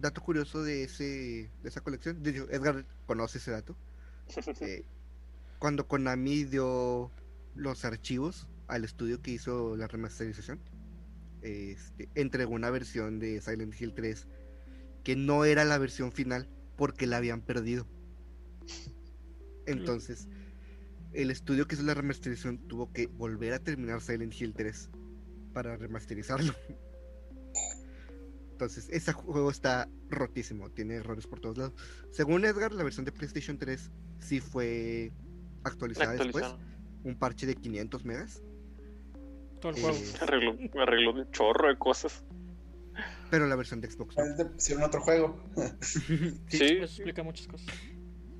[0.00, 2.22] Dato curioso de, ese, de esa colección.
[2.22, 3.76] De hecho, Edgar conoce ese dato.
[4.60, 4.84] Eh,
[5.58, 7.10] cuando Konami dio
[7.54, 10.60] los archivos al estudio que hizo la remasterización,
[11.42, 14.26] este, entregó una versión de Silent Hill 3
[15.04, 17.86] que no era la versión final porque la habían perdido.
[19.66, 20.28] Entonces,
[21.12, 24.90] el estudio que hizo la remasterización tuvo que volver a terminar Silent Hill 3
[25.52, 26.52] para remasterizarlo.
[28.50, 31.74] Entonces, ese juego está rotísimo, tiene errores por todos lados.
[32.10, 33.90] Según Edgar, la versión de PlayStation 3
[34.20, 35.12] sí fue
[35.64, 36.44] actualizada después,
[37.04, 38.42] un parche de 500 megas,
[39.60, 39.98] Todo el eh, juego.
[40.20, 42.24] Arregló, arregló un chorro de cosas.
[43.30, 44.24] Pero la versión de Xbox no.
[44.24, 44.36] Es
[44.68, 45.42] de- otro juego.
[46.48, 46.64] Sí.
[46.64, 47.66] Eso explica muchas cosas.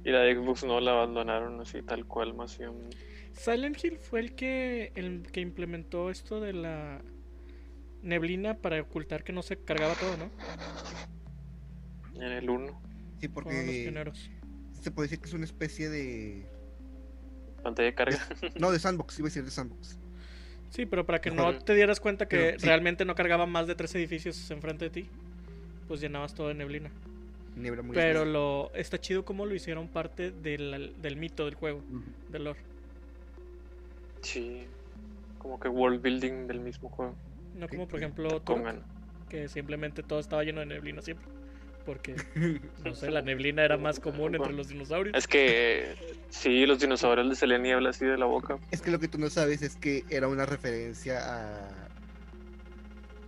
[0.05, 2.73] Y la de Xbox no la abandonaron así tal cual, más bien.
[3.33, 7.03] Silent Hill fue el que el que implementó esto de la
[8.03, 10.31] neblina para ocultar que no se cargaba todo, ¿no?
[12.23, 12.67] En el 1.
[13.21, 14.31] Sí, los porque pioneros.
[14.83, 16.47] se puede decir que es una especie de...
[17.63, 18.19] Pantalla de carga.
[18.59, 19.99] No, de sandbox, iba a decir de sandbox.
[20.75, 21.55] Sí, pero para que Mejor.
[21.55, 22.67] no te dieras cuenta que Pero, sí.
[22.67, 25.09] realmente no cargaba más de tres edificios enfrente de ti,
[25.87, 26.91] pues llenabas todo de neblina.
[27.57, 28.25] Niebla muy Pero espesa.
[28.33, 32.03] lo está chido como lo hicieron parte del, del mito del juego, Ujú.
[32.29, 32.61] del lore.
[34.23, 34.67] Sí.
[35.39, 37.15] Como que world building del mismo juego.
[37.55, 38.83] No como por ejemplo Turok, Pongan.
[39.29, 41.29] que simplemente todo estaba lleno de neblina siempre.
[41.85, 42.17] Porque,
[42.85, 45.15] no sé, la neblina era más común entre los dinosaurios.
[45.17, 45.95] Es que
[46.31, 48.59] sí, los dinosaurios les salía niebla así de la boca.
[48.71, 51.89] Es que lo que tú no sabes es que era una referencia a...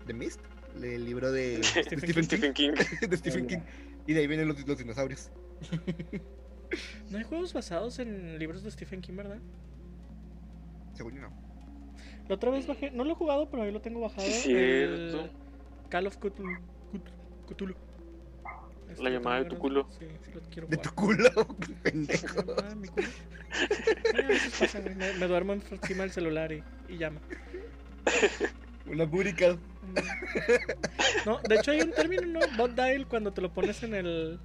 [0.07, 0.41] The Mist,
[0.83, 2.53] el libro de, de Stephen King.
[2.53, 2.73] King.
[3.09, 3.59] de Stephen King.
[4.07, 5.31] Y de ahí vienen los, los dinosaurios.
[7.11, 9.39] No hay juegos basados en libros de Stephen King, ¿verdad?
[10.95, 11.47] Según yo no.
[12.29, 14.27] La otra vez bajé, no lo he jugado, pero ahí lo tengo bajado.
[14.27, 15.31] Sí, el cierto.
[15.89, 16.59] Call of Cthulhu.
[17.49, 17.77] Cthulhu-
[18.91, 19.89] Este, La llamada de tu culo.
[19.99, 21.31] Sí, sí lo quiero De tu culo,
[21.83, 22.45] pendejo.
[22.65, 24.95] Ah, mi pasa, güey.
[24.95, 27.21] me, me duermo encima del celular y, y llama.
[28.87, 29.59] Una call.
[31.25, 32.41] No, de hecho hay un término, ¿no?
[32.57, 34.39] Bot dial cuando te lo pones en el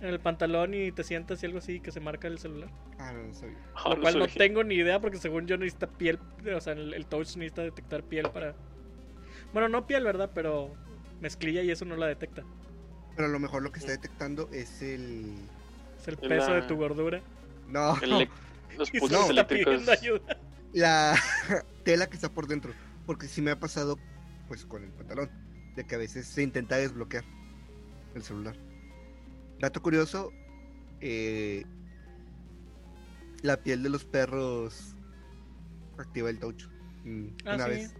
[0.00, 2.70] en el pantalón y te sientas y algo así que se marca el celular.
[2.98, 3.56] Ah, no, no sabía.
[3.74, 6.18] Ah, Lo cual no tengo ni idea porque según yo necesita piel,
[6.54, 8.54] o sea, el, el touch necesita detectar piel para...
[9.54, 10.30] Bueno, no piel, ¿verdad?
[10.34, 10.74] Pero
[11.20, 12.44] mezclilla y eso no la detecta.
[13.16, 15.34] Pero a lo mejor lo que está detectando es el.
[16.00, 17.20] Es el La- peso de tu gordura.
[17.68, 18.28] No, El
[18.78, 19.72] los pulsos está eléctricos.
[19.72, 20.38] pidiendo ayuda.
[20.72, 21.16] la
[21.84, 22.72] tela que está por dentro.
[23.06, 23.98] Porque sí me ha pasado,
[24.48, 25.30] pues con el pantalón,
[25.76, 27.24] de que a veces se intenta desbloquear
[28.14, 28.56] el celular.
[29.60, 30.30] Dato curioso:
[31.00, 31.64] eh,
[33.42, 34.94] la piel de los perros
[35.98, 36.64] activa el touch.
[37.04, 37.70] Mm, Ah, una sí.
[37.70, 37.94] vez.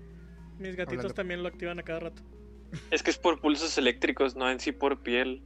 [0.59, 2.23] Mis gatitos Hablando- también lo activan a cada rato.
[2.91, 5.43] Es que es por pulsos eléctricos, no en sí por piel.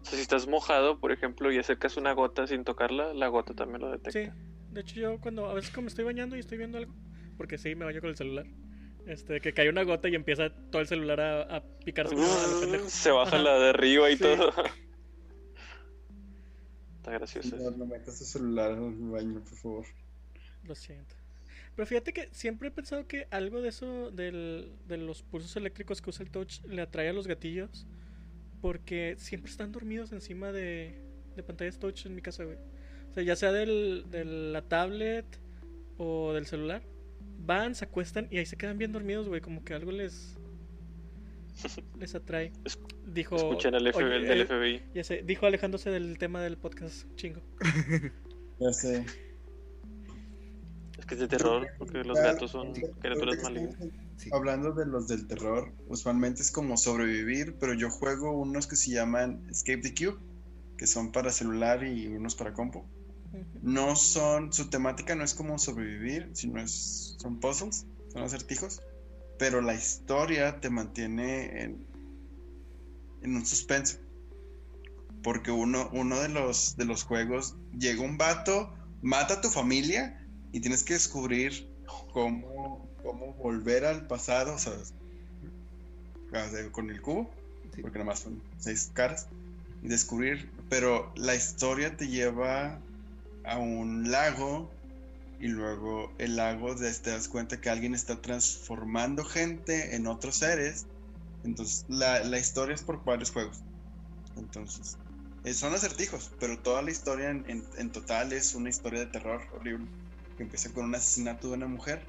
[0.00, 3.54] O sea, si estás mojado, por ejemplo, y acercas una gota sin tocarla, la gota
[3.54, 4.12] también lo detecta.
[4.12, 4.30] Sí,
[4.72, 6.94] de hecho yo cuando a veces como me estoy bañando y estoy viendo algo,
[7.36, 8.46] porque sí, me baño con el celular.
[9.06, 12.14] Este, que cae una gota y empieza todo el celular a, a picarse
[12.60, 12.84] pendejo.
[12.88, 13.42] Se baja Ajá.
[13.44, 14.22] la de arriba y Sí.
[14.22, 14.52] todo.
[16.96, 17.56] Está gracioso.
[17.56, 19.86] No, no metas tu celular en el baño, por favor.
[20.64, 21.14] Lo siento.
[21.76, 26.02] Pero fíjate que siempre he pensado que algo de eso, del, de los pulsos eléctricos
[26.02, 27.86] que usa el touch, le atrae a los gatillos.
[28.60, 31.00] Porque siempre están dormidos encima de,
[31.34, 32.58] de pantallas touch en mi casa, güey.
[33.10, 35.24] O sea, ya sea del, de la tablet
[35.96, 36.82] o del celular.
[37.38, 39.40] Van, se acuestan y ahí se quedan bien dormidos, güey.
[39.40, 40.36] Como que algo les.
[41.98, 42.52] les atrae.
[43.06, 43.36] Dijo.
[43.36, 44.82] Escuchen al FBI, oye, del eh, FBI.
[44.94, 47.40] Ya sé, dijo alejándose del tema del podcast, chingo.
[48.60, 49.06] Ya sé.
[51.10, 53.74] Es que es de terror, porque los gatos son criaturas malignas.
[54.16, 54.30] Sí.
[54.32, 58.92] Hablando de los del terror, usualmente es como sobrevivir, pero yo juego unos que se
[58.92, 60.20] llaman Escape the Cube,
[60.78, 62.84] que son para celular y unos para compu.
[63.60, 68.80] No son, su temática no es como sobrevivir, sino es, son puzzles, son acertijos,
[69.36, 71.86] pero la historia te mantiene en,
[73.22, 73.98] en un suspenso.
[75.24, 80.19] Porque uno, uno de los, de los juegos llega un vato, mata a tu familia
[80.52, 81.68] y tienes que descubrir
[82.12, 84.72] cómo, cómo volver al pasado, o sea,
[86.72, 87.30] con el cubo,
[87.74, 87.82] Sí.
[87.82, 89.28] porque nada más son seis caras,
[89.82, 92.80] y descubrir, pero la historia te lleva
[93.44, 94.70] a un lago
[95.40, 100.86] y luego el lago te das cuenta que alguien está transformando gente en otros seres,
[101.44, 103.62] entonces la, la historia es por varios juegos,
[104.36, 104.98] entonces
[105.44, 109.06] eh, son acertijos, pero toda la historia en, en- en total es una historia de
[109.06, 109.88] terror horrible,
[110.40, 112.08] que empieza con un asesinato de una mujer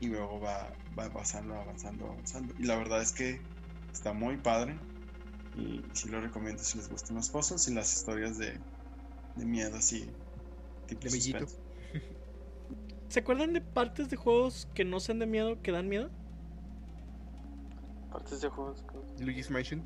[0.00, 2.52] y luego va, va avanzando, avanzando, avanzando.
[2.58, 3.42] Y la verdad es que
[3.90, 4.78] está muy padre
[5.54, 8.60] y sí lo recomiendo si les gustan los puzzles y las historias de,
[9.36, 10.12] de miedo así,
[10.86, 11.08] tipo.
[13.08, 16.10] ¿Se acuerdan de partes de juegos que no sean de miedo, que dan miedo?
[18.12, 18.84] Partes de juegos.
[19.16, 19.82] que- Luigi's Mansion.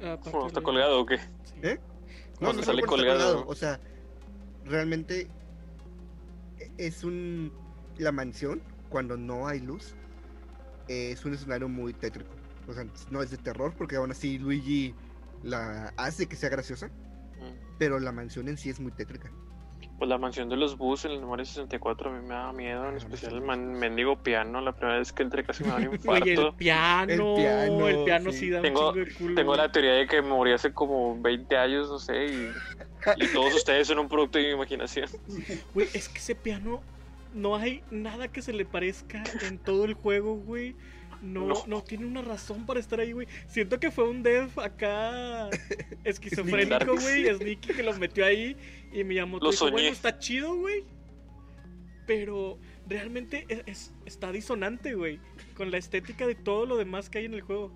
[0.00, 1.20] Bueno, ¿Está colgado o qué?
[1.62, 1.78] ¿Eh?
[2.40, 3.46] No sale está colgado.
[3.46, 3.80] O sea,
[4.64, 5.30] realmente
[6.78, 7.52] es un.
[7.98, 9.94] La mansión, cuando no hay luz,
[10.88, 12.30] es un escenario muy tétrico.
[12.68, 14.94] O sea, no es de terror, porque aún así Luigi
[15.42, 17.76] la hace que sea graciosa, Mm.
[17.78, 19.30] pero la mansión en sí es muy tétrica.
[20.02, 22.88] Pues la mansión de los bus en el Mario 64 a mí me daba miedo,
[22.88, 24.60] en Ah, especial no el man- mendigo piano.
[24.60, 26.56] La primera vez que entré casi me dio un Güey, el infarto.
[26.56, 28.50] piano, El piano, el piano sí, sí.
[28.50, 29.34] da Tengo- un chingo de culo.
[29.36, 32.50] Tengo la teoría de que morí hace como 20 años, no sé, y,
[33.18, 35.08] y todos ustedes son un producto de mi imaginación.
[35.72, 36.82] Güey, es que ese piano
[37.32, 40.74] no hay nada que se le parezca en todo el juego, güey.
[41.22, 41.82] No, no, No.
[41.84, 43.28] tiene una razón para estar ahí, güey.
[43.46, 45.48] Siento que fue un dev acá
[46.04, 47.32] esquizofrénico, güey.
[47.34, 48.56] Sneaky que lo metió ahí
[48.92, 50.84] y Miyamoto Lo dijo, bueno, está chido, güey.
[52.06, 52.58] Pero
[52.88, 55.20] realmente es, es- está disonante, güey.
[55.56, 57.72] Con la estética de todo lo demás que hay en el juego.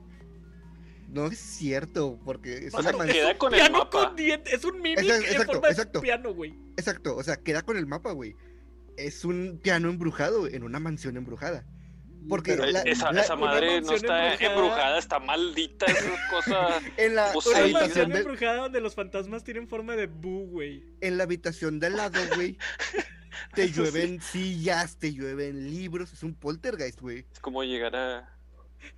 [1.08, 4.08] No es cierto, porque es O una sea, queda con el piano mapa.
[4.08, 4.52] con dientes.
[4.52, 6.54] Es un mimic Exacto, en exacto, forma de piano, güey.
[6.76, 8.34] Exacto, o sea, queda con el mapa, güey.
[8.96, 11.64] Es un piano embrujado en una mansión embrujada.
[12.28, 14.52] Porque Pero- la- esa, la- esa una madre no está embrujada.
[14.54, 16.68] embrujada, está maldita, esa cosa.
[16.96, 20.82] en la Una habitación de, embrujada donde los fantasmas tienen forma de boo, güey.
[21.00, 22.58] en la habitación de al lado, güey.
[23.54, 23.80] Te Eso sí.
[23.80, 27.26] llueven sillas, te llueven libros, es un poltergeist, güey.
[27.32, 28.35] Es como llegar a.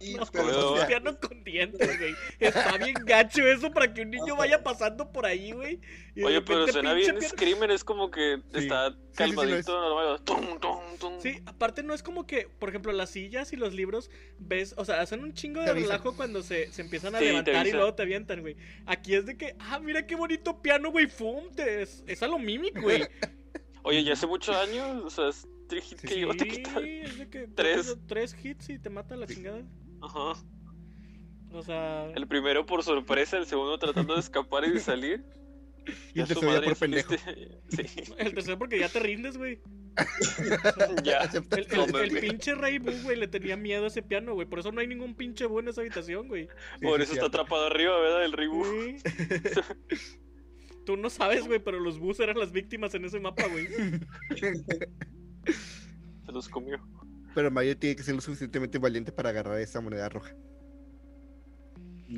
[0.01, 2.14] Y- No, pero- piano con dientes, güey.
[2.41, 5.80] Está bien gacho eso para que un niño vaya pasando por ahí, güey.
[6.24, 8.59] Oye, pero suena bien Screamer, es como que Sí.
[8.61, 10.20] está sí, sí, calmadito, lo normal.
[10.24, 11.20] tum, tum, tum.
[11.20, 14.84] Sí, aparte no es como que, por ejemplo, las sillas y los libros, ves, o
[14.84, 17.95] sea, hacen un chingo de relajo cuando se, se empiezan a Sí, levantar y luego
[17.95, 18.57] te avientan, güey.
[18.86, 22.26] Aquí es de que, ah, mira qué bonito piano, güey, fum, te, es, es a
[22.26, 23.07] lo mímic, güey.
[23.84, 25.30] Oye, ya hace muchos años, o sea,
[25.76, 26.84] es tres hits Sí, que Sí, yo te quitan.
[26.86, 27.96] es de que Tres.
[28.06, 29.62] tres hits y te mata la chingada.
[30.02, 30.40] Ajá.
[31.52, 35.24] O sea, El primero por sorpresa, el segundo tratando de escapar y de salir.
[36.14, 37.14] Y el su tercero ya por pendejo.
[37.70, 37.82] Sí,
[38.18, 39.58] el tercero porque ya te rindes, güey.
[41.02, 41.20] ya.
[41.32, 42.20] El, el- el mames.
[42.20, 44.46] pinche Rey Boo, güey, le tenía miedo a ese piano, güey.
[44.46, 46.44] Por eso no hay ningún pinche Boo en esa habitación, güey.
[46.78, 48.24] Sí, Por sí, eso sí, está atrapado arriba, ¿verdad?
[48.26, 48.64] El Ribu.
[48.66, 48.96] Sí.
[50.84, 53.66] Tú no sabes, güey, pero los Boos eran las víctimas en ese mapa, güey.
[56.26, 56.78] Se los comió.
[57.34, 60.34] Pero Mario tiene que ser lo suficientemente valiente para agarrar esa moneda roja.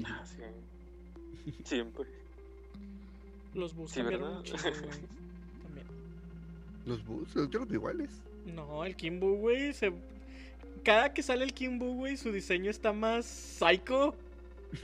[0.05, 1.53] Ah, sí.
[1.65, 2.05] Siempre.
[3.55, 4.53] Los Boos Sí, cambiaron güey.
[5.63, 5.87] También.
[6.87, 8.11] Los bus, yo los iguales.
[8.47, 9.93] No, el Kimbu, güey, se...
[10.85, 14.15] Cada que sale el Kimbu, güey, su diseño está más psycho.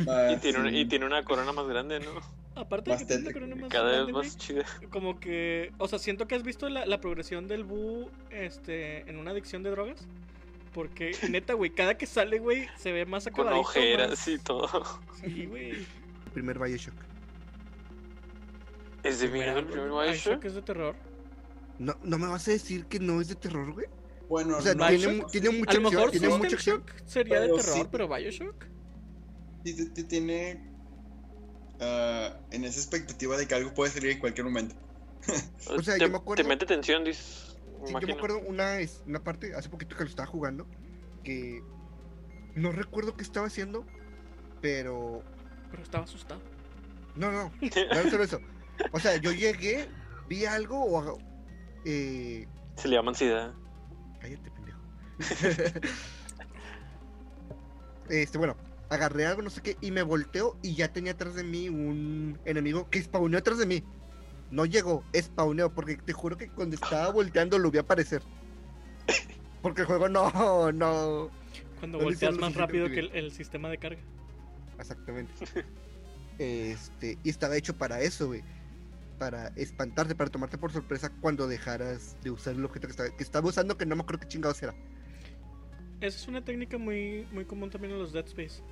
[0.07, 0.79] Ah, Y tiene, una, sí.
[0.81, 2.21] y tiene una corona más grande, ¿no?
[2.57, 4.65] Aparte de que tiene más Cada vez más chida.
[4.91, 9.19] Como que, o sea, siento que has visto la, la progresión del Boo este, en
[9.19, 10.09] una adicción de drogas.
[10.73, 13.61] Porque, neta, güey, cada que sale, güey, se ve más Con acabadito.
[13.61, 14.69] ojeras más- y todo.
[15.23, 15.87] Sí, güey.
[16.35, 16.95] Primer Bioshock.
[19.03, 20.41] ¿Es de miedo el primer Bioshock?
[20.41, 20.97] que es de terror.
[21.79, 23.87] No, no me vas a decir que no es de terror, güey.
[24.29, 26.79] Bueno, O sea, no, tiene, Bioshock, tiene A mucha lo acción, mejor tiene mucha acción.
[26.79, 27.83] Shock sería de terror, sí.
[27.93, 28.65] pero Bioshock.
[29.65, 30.76] sí tiene
[31.81, 34.75] ah, en esa expectativa de que algo puede salir en cualquier momento.
[35.69, 37.57] O sea, te, yo me acuerdo- te mete tensión, dices.
[37.87, 40.67] Sí, yo me acuerdo una, una parte, hace poquito que lo estaba jugando,
[41.23, 41.61] que
[42.55, 43.85] no recuerdo qué estaba haciendo,
[44.61, 45.23] pero...
[45.71, 46.41] Pero estaba asustado.
[47.17, 48.41] No, no, no, no solo eso.
[48.93, 49.89] O sea, yo llegué,
[50.29, 51.19] vi algo o...
[51.85, 52.47] Eh,
[52.77, 53.55] Se le llama ansiedad.
[54.21, 54.81] cállate, pendejo.
[58.09, 58.57] este, bueno,
[58.89, 62.39] agarré algo, no sé qué, y me volteo y ya tenía atrás de mí un
[62.45, 63.85] enemigo que spawneó atrás de mí.
[64.51, 68.23] No llegó, spawneó, porque te juro que cuando estaba volteando lo vi aparecer.
[69.63, 71.31] Porque el juego no, no.
[71.81, 74.01] Cuando No volteas más rápido que el sistema de carga.
[74.79, 75.33] Exactamente.
[76.39, 78.43] Este, y estaba hecho para eso, güey.
[79.19, 83.23] Para espantarte, para tomarte por sorpresa cuando dejaras de usar el objeto que estaba, que
[83.23, 84.75] estaba usando, que no me acuerdo qué chingados era.
[86.01, 88.63] Esa es una técnica muy, muy común también en los Dead Space.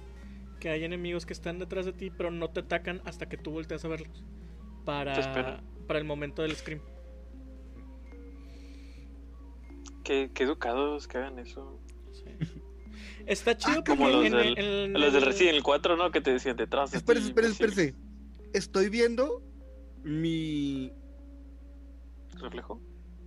[0.61, 3.51] Que hay enemigos que están detrás de ti, pero no te atacan hasta que tú
[3.51, 4.25] volteas a verlos.
[4.85, 6.81] Para, para el momento del scream.
[10.05, 11.81] Qué, qué educados que hagan eso.
[12.13, 12.25] Sí.
[13.27, 16.11] Está chido Ah, porque Como los en, del, en- los del en- Resident 4, ¿no?
[16.11, 16.91] Que te decían detrás.
[16.91, 17.81] de Espérese, ti, espérese, pues, sí.
[17.83, 18.49] espérese.
[18.53, 19.43] Estoy viendo
[20.03, 20.93] mi.
[22.35, 22.81] Reflejo.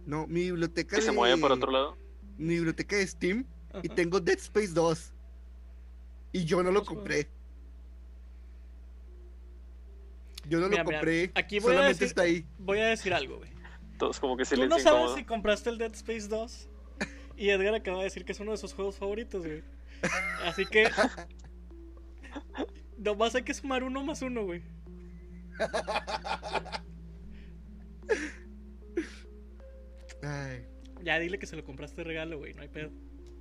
[0.06, 1.08] No, mi biblioteca Que de.
[1.08, 1.98] se mueve por otro lado.
[2.38, 3.46] Mi biblioteca de Steam
[3.82, 5.14] y tengo Dead Space 2.
[6.32, 7.28] Y yo no lo compré.
[10.48, 11.32] Yo no Mira, lo mira, compré.
[11.36, 12.46] aquí voy a solamente decir- está ahí.
[12.60, 13.50] Voy a decir algo, güey.
[13.98, 15.18] Todos como que Tú silencio no sabes incómodo.
[15.18, 16.70] si compraste el Dead Space 2.
[17.36, 19.64] Y Edgar acaba de decir que es uno de sus juegos favoritos, güey.
[20.46, 20.90] Así que.
[22.98, 24.64] Nomás hay que sumar uno más uno, güey.
[30.24, 30.66] Ay.
[31.04, 32.54] Ya dile que se lo compraste de regalo, güey.
[32.54, 32.92] No hay pedo.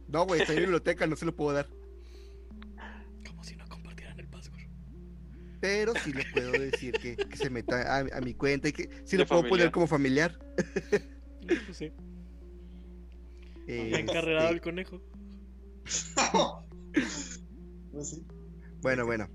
[0.09, 1.69] No, güey, está en biblioteca, no se lo puedo dar.
[5.61, 8.91] Pero sí le puedo decir que, que se meta a, a mi cuenta y que
[9.05, 9.49] sí lo puedo familiar.
[9.49, 10.39] poner como familiar.
[11.47, 11.93] Pues sí.
[13.67, 15.01] Este, Encarregado el conejo.
[17.93, 18.27] Pues sí.
[18.83, 19.29] Bueno, bueno.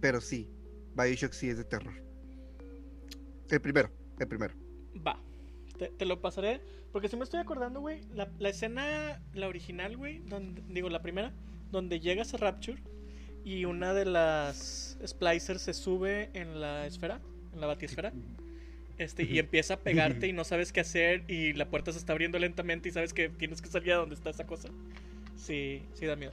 [0.00, 0.50] Pero sí,
[0.96, 1.94] Bioshock sí es de terror.
[3.50, 4.54] El primero, el primero.
[5.06, 5.22] Va.
[5.78, 6.60] Te, te lo pasaré.
[6.92, 8.02] Porque si me estoy acordando, güey.
[8.14, 10.20] La, la escena, la original, güey.
[10.20, 11.32] Donde, digo, la primera.
[11.70, 12.82] Donde llegas a Rapture.
[13.44, 17.20] Y una de las splicers se sube en la esfera.
[17.54, 18.12] En la batisfera.
[18.98, 21.24] Este, y empieza a pegarte y no sabes qué hacer.
[21.28, 22.88] Y la puerta se está abriendo lentamente.
[22.88, 24.68] Y sabes que tienes que salir a donde está esa cosa.
[25.36, 26.32] Sí, sí da miedo.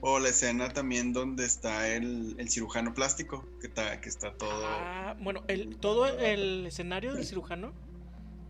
[0.00, 4.66] O la escena también donde está el, el cirujano plástico, que está, que está todo...
[4.66, 7.72] Ah, bueno, el, todo el escenario del cirujano,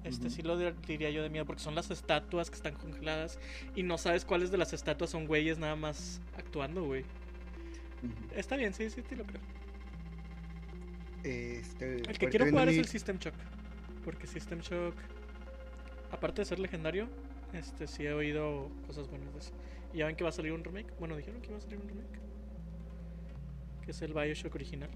[0.02, 0.34] este Ujú.
[0.34, 3.38] sí lo dir- diría yo de miedo, porque son las estatuas que están congeladas
[3.76, 7.04] y no sabes cuáles de las estatuas son güeyes nada más actuando, güey.
[8.34, 9.40] Está bien, sí, sí, sí lo creo.
[11.22, 13.34] Este, El que ahorita quiero jugar es el System Shock,
[14.04, 14.94] porque System Shock,
[16.10, 17.08] aparte de ser legendario,
[17.54, 19.52] este sí he oído cosas buenas de eso.
[19.92, 20.92] Y ya ven que va a salir un remake.
[20.98, 22.18] Bueno, dijeron que iba a salir un remake.
[23.82, 24.90] Que es el Bioshock original.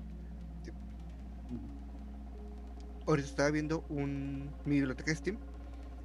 [3.07, 5.39] Ahorita estaba viendo un, mi biblioteca de Steam.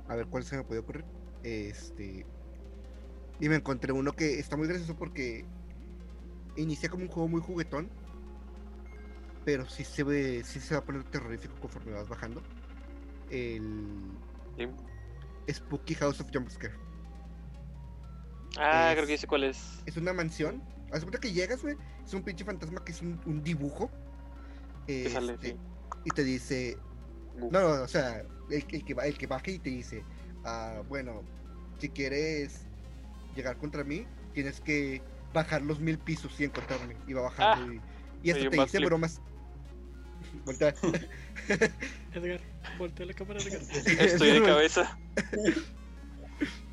[0.07, 1.03] A ver cuál se me puede ocurrir.
[1.41, 2.25] Este.
[3.39, 5.43] Y me encontré uno que está muy gracioso porque
[6.55, 7.89] inicia como un juego muy juguetón.
[9.45, 12.41] Pero sí se ve, sí se va a poner terrorífico conforme vas bajando.
[13.29, 14.11] El
[14.57, 14.67] Sí.
[15.53, 16.73] Spooky House of Jumpscare.
[18.57, 19.81] Ah, Es- creo que sé cuál es.
[19.85, 20.61] Es una mansión.
[20.91, 21.75] Haz cuenta que llegas, güey.
[22.05, 23.89] Es un pinche fantasma que es un, un dibujo.
[24.85, 25.57] Que sale, Este, sí.
[26.05, 26.77] Y te dice.
[27.35, 30.03] No, no, o sea, el, el que el que baja y te dice,
[30.45, 31.23] ah, bueno,
[31.79, 32.61] si quieres
[33.35, 35.01] llegar contra mí, tienes que
[35.33, 36.95] bajar los mil pisos y encontrarme.
[37.07, 37.81] Y va bajando y,
[38.23, 38.85] y hasta Oye, te backflip.
[38.85, 39.21] bromas.
[40.45, 40.73] Voltea.
[42.13, 42.39] Edgar,
[42.77, 43.61] voltea la cámara, Edgar.
[43.99, 44.97] Estoy de cabeza.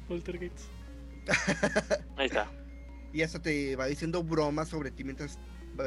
[0.09, 0.69] Walter Gates.
[2.17, 2.51] Ahí está.
[3.13, 5.39] y hasta te va diciendo bromas sobre ti mientras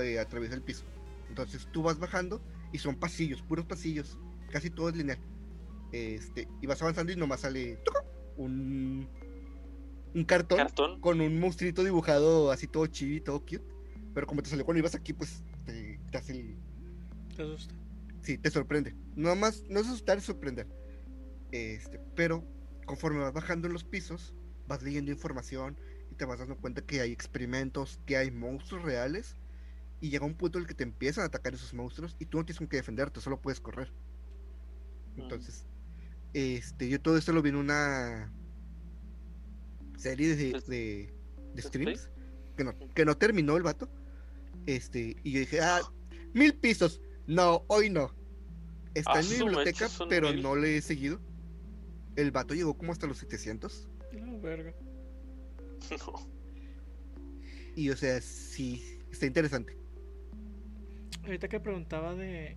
[0.02, 0.86] eh, atraviesa el piso.
[1.30, 4.18] Entonces tú vas bajando y son pasillos, puros pasillos.
[4.52, 5.20] Casi todo es lineal.
[5.92, 7.80] Este, y vas avanzando y nomás sale
[8.38, 9.08] un,
[10.14, 10.58] un cartón.
[10.58, 11.00] Cartón.
[11.02, 13.64] con un monstruito dibujado así todo chibi, todo cute.
[14.14, 16.58] Pero como te salió cuando ibas aquí, pues te, te hace el-
[17.36, 17.74] Te asusta.
[18.22, 18.96] Sí, te sorprende.
[19.16, 20.68] No más, no es asustar, es sorprender.
[21.52, 22.44] Este, pero
[22.86, 24.34] conforme vas bajando en los pisos,
[24.68, 25.78] vas leyendo información
[26.12, 29.36] y te vas dando cuenta que hay experimentos, que hay monstruos reales.
[30.00, 32.38] Y llega un punto en el que te empiezan a atacar esos monstruos y tú
[32.38, 33.92] no tienes con qué defenderte, solo puedes correr.
[35.16, 35.66] Entonces,
[36.34, 38.32] este, yo todo esto lo vi en una
[39.98, 41.14] serie de, ¿Des- de,
[41.54, 41.68] de Space?
[41.68, 42.10] streams
[42.58, 43.90] que no, que no terminó el vato.
[44.66, 45.82] Este, y yo dije, ah,
[46.34, 47.02] mil pisos.
[47.28, 48.12] No, hoy no.
[48.94, 50.44] Está Ah, en mi biblioteca, mecha, pero mil.
[50.44, 51.20] no le he seguido.
[52.16, 53.90] El vato llegó como hasta los 700.
[54.14, 54.74] No, verga.
[56.08, 56.28] No.
[57.76, 59.76] Y o sea, sí, está interesante.
[61.26, 62.56] Ahorita que preguntaba de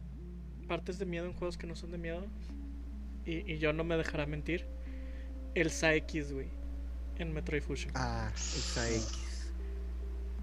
[0.69, 2.27] partes de miedo en juegos que no son de miedo,
[3.25, 4.67] y, y yo no me dejará mentir,
[5.55, 6.49] el Saekis, güey,
[7.19, 7.93] en Metroid Fusion.
[7.95, 9.51] Ah, esa X.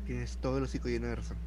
[0.05, 1.37] Tienes todo el hocico lleno de razón.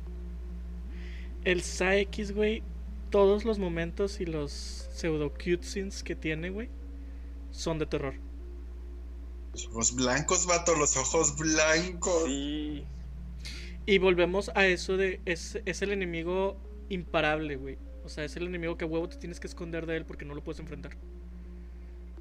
[1.45, 2.63] El Saekis, güey,
[3.11, 4.51] todos los momentos y los
[4.93, 6.69] pseudo cutscenes que tiene, güey,
[7.51, 8.15] son de terror.
[9.53, 12.25] Los ojos blancos, vato, los ojos blancos.
[12.27, 12.85] Sí.
[13.87, 16.57] Y volvemos a eso de es, es el enemigo
[16.89, 17.79] imparable, güey.
[18.05, 20.25] O sea, es el enemigo que a huevo te tienes que esconder de él porque
[20.25, 20.97] no lo puedes enfrentar.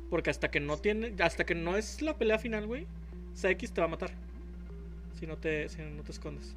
[0.09, 2.85] Porque hasta que no tiene, hasta que no es la pelea final, güey,
[3.33, 4.11] Saekis te va a matar.
[5.19, 6.55] Si no te, si no te escondes.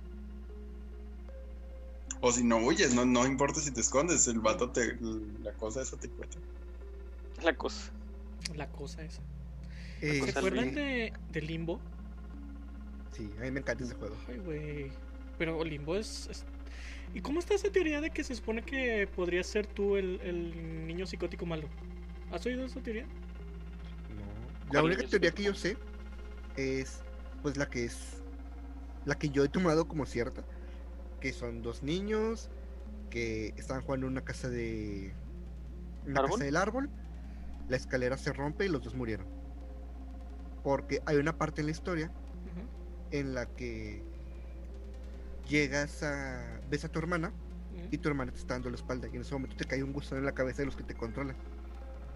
[2.21, 4.97] O si no huyes, no, no importa si te escondes, el vato te.
[5.43, 6.39] La cosa esa te cuesta.
[7.43, 7.93] La cosa.
[8.57, 9.23] La cosa esa.
[10.01, 11.81] Eh, ¿Se acuerdan de, de Limbo?
[13.13, 14.17] sí, a mí me encanta ese juego.
[14.29, 14.93] Ay, güey.
[15.39, 16.45] Pero Limbo es, es-
[17.15, 20.87] ¿Y cómo está esa teoría de que se supone que podrías ser tú el, el
[20.87, 21.69] niño psicótico malo?
[22.31, 23.07] ¿Has oído esa teoría?
[24.71, 25.79] La ¿Cuál única teoría que yo sé
[26.57, 27.05] es
[27.43, 28.23] pues la que es
[29.05, 30.45] la que yo he tomado como cierta,
[31.21, 32.51] que son dos niños
[33.11, 35.15] que estaban jugando en una casa de
[36.05, 36.31] una ¿Árbol?
[36.33, 36.91] casa del árbol,
[37.69, 39.27] la escalera se rompe y los dos murieron.
[40.63, 42.13] Porque hay una parte en la historia
[43.11, 44.05] en la que
[45.49, 47.33] llegas a ves a tu hermana
[47.91, 49.93] y tu hermana te está dando la espalda y en ese momento te cae un
[49.93, 51.39] gusano en la cabeza de los que te controlan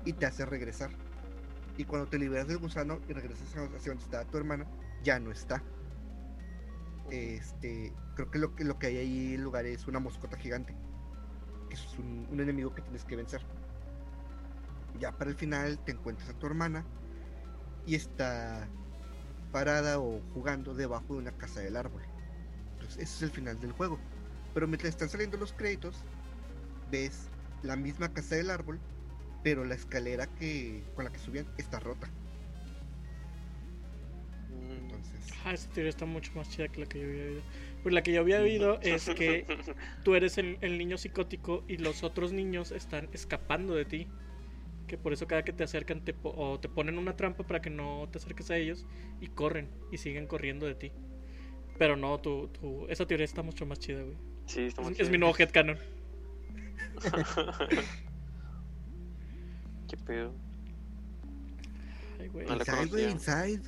[0.05, 0.91] y te hace regresar.
[1.77, 4.67] Y cuando te liberas del gusano y regresas a hacia donde está tu hermana,
[5.03, 5.63] ya no está.
[7.11, 10.37] Este, creo que lo que lo que hay ahí en el lugar es una moscota
[10.37, 10.75] gigante.
[11.69, 13.43] Que es un, un enemigo que tienes que vencer.
[14.99, 16.85] Ya para el final te encuentras a tu hermana
[17.87, 18.69] y está
[19.51, 22.03] parada o jugando debajo de una casa del árbol.
[22.73, 23.99] Entonces, ese es el final del juego.
[24.55, 26.05] Pero mientras están saliendo los créditos,
[26.91, 27.29] ves
[27.63, 28.81] la misma casa del árbol,
[29.43, 32.09] pero la escalera que con la que subían está rota.
[34.51, 34.73] Mm.
[34.73, 37.43] Entonces, Ah, esa teoría está mucho más chida que la que yo había oído.
[37.83, 39.45] Pues la que yo había oído es que
[40.05, 44.07] tú eres el, el niño psicótico y los otros niños están escapando de ti.
[44.87, 47.61] Que por eso cada que te acercan te po- o te ponen una trampa para
[47.63, 48.85] que no te acerques a ellos
[49.21, 50.93] y corren y siguen corriendo de ti.
[51.79, 54.17] Pero no, tu, tu, esa teoría está mucho más chida, güey.
[54.47, 55.79] Sí, está Es, es mi nuevo headcanon.
[59.93, 60.33] ¿Qué pedo?
[62.19, 62.47] Ay, güey.
[62.47, 63.11] No la Inside, güey.
[63.11, 63.63] Inside.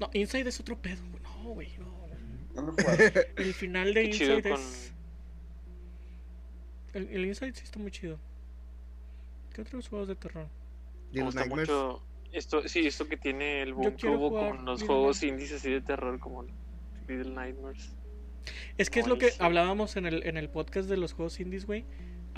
[0.00, 1.02] No, Inside es otro pedo.
[1.10, 1.22] güey.
[1.22, 1.68] No, güey,
[2.54, 2.62] no.
[2.62, 2.74] No.
[3.36, 4.92] El final de Inside con- es.
[6.94, 8.18] El, el Inside sí está muy chido.
[9.52, 10.48] ¿Qué otros juegos de terror?
[11.12, 11.68] Me gusta Nightmares.
[11.68, 15.52] mucho esto, sí, esto que tiene el boom que hubo con los Little juegos indies
[15.52, 16.44] así de terror como
[17.06, 17.92] Little Nightmares.
[18.78, 21.66] Es que es lo que hablábamos en el, en el podcast de los juegos indies,
[21.66, 21.84] güey.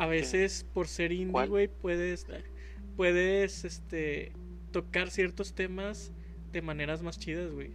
[0.00, 2.26] A veces por ser indie, güey, puedes,
[2.96, 4.32] puedes este,
[4.72, 6.10] tocar ciertos temas
[6.52, 7.72] de maneras más chidas, güey.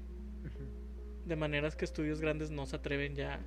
[1.26, 3.40] De maneras que estudios grandes no se atreven ya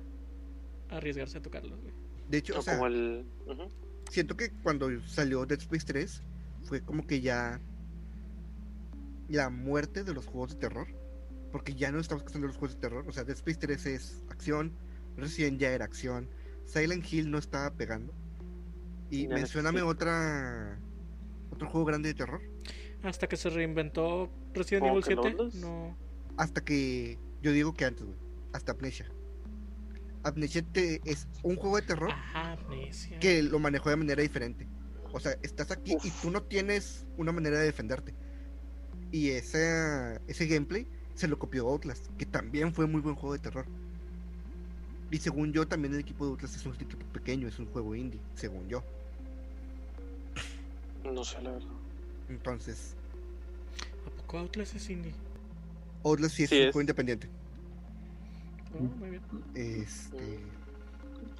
[0.89, 1.93] a arriesgarse a tocarlos, güey.
[2.29, 3.25] De hecho, O o sea, como el.
[3.47, 3.69] ujú.
[4.09, 6.21] siento que cuando salió Dead Space 3
[6.63, 7.59] fue como que ya
[9.27, 10.87] la muerte de los juegos de terror.
[11.51, 13.05] Porque ya no estamos pasando los juegos de terror.
[13.07, 14.71] O sea, Dead Space 3 es acción.
[15.17, 16.29] Resident ya era acción.
[16.65, 18.13] Silent Hill no estaba pegando.
[19.09, 19.27] Y
[19.81, 19.85] sí.
[19.85, 20.79] otra
[21.51, 22.41] otro juego grande de terror.
[23.03, 25.29] Hasta que se reinventó Resident ¿Como Evil que 7.
[25.37, 25.55] Lawless?
[25.55, 25.95] No.
[26.37, 28.17] Hasta que yo digo que antes, güey.
[28.53, 29.05] Hasta Amnesia.
[30.23, 33.19] Amnesia te- es un juego de terror Ajá, amnesia.
[33.19, 34.67] que lo manejó de manera diferente.
[35.13, 38.13] O sea, estás aquí y tú no tienes una manera de defenderte.
[39.11, 40.85] Y ese, ese gameplay
[41.15, 43.65] se lo copió Outlast, que también fue muy buen juego de terror.
[45.09, 47.95] Y según yo, también el equipo de Outlast es un equipo pequeño, es un juego
[47.95, 48.83] indie, según yo.
[51.03, 51.69] No sé, la verdad.
[52.29, 52.95] Entonces,
[54.05, 55.13] ¿A poco Outlast es indie?
[56.03, 56.71] Outlast sí es Sí un es.
[56.71, 57.29] juego independiente.
[58.75, 59.21] Oh, muy bien.
[59.55, 60.39] Este,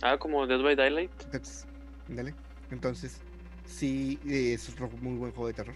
[0.02, 1.12] Ah, como Dead by Daylight.
[1.26, 1.68] entonces,
[2.08, 2.34] dale.
[2.72, 3.22] Entonces,
[3.66, 5.76] sí, es otro muy buen juego de terror.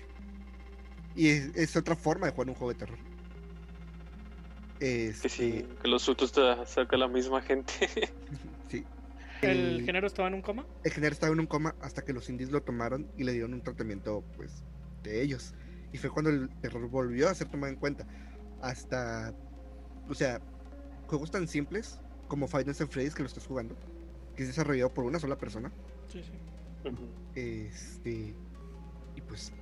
[1.15, 2.97] Y es, es otra forma de jugar un juego de terror.
[4.79, 7.73] Que Este, sí, que los sustos te saca la misma gente.
[9.51, 10.65] ¿El El- género estaba en un coma?
[10.83, 13.53] el género estaba en un coma hasta que los indies lo tomaron y le dieron
[13.53, 14.63] un tratamiento pues
[15.03, 15.53] de ellos
[15.91, 18.07] y fue cuando el terror volvió a ser tomado en cuenta
[18.61, 19.33] hasta
[20.09, 20.39] o sea
[21.07, 23.75] juegos tan simples como Final Fantasy Freddy's que lo estás jugando
[24.35, 25.71] que es desarrollado por una sola persona.
[26.07, 26.31] Sí, sí.
[27.35, 28.33] Este.
[29.15, 29.53] Y pues.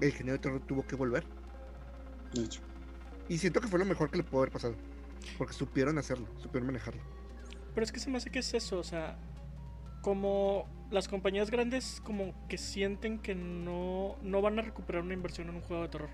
[0.00, 1.24] El género de terror tuvo que volver.
[2.34, 2.60] De hecho.
[3.28, 4.74] Y siento que fue lo mejor que le pudo haber pasado.
[5.38, 7.00] Porque supieron hacerlo, supieron manejarlo.
[7.74, 9.16] Pero es que se me hace que es eso, o sea,
[10.02, 15.48] como las compañías grandes como que sienten que no, no van a recuperar una inversión
[15.48, 16.10] en un juego de terror.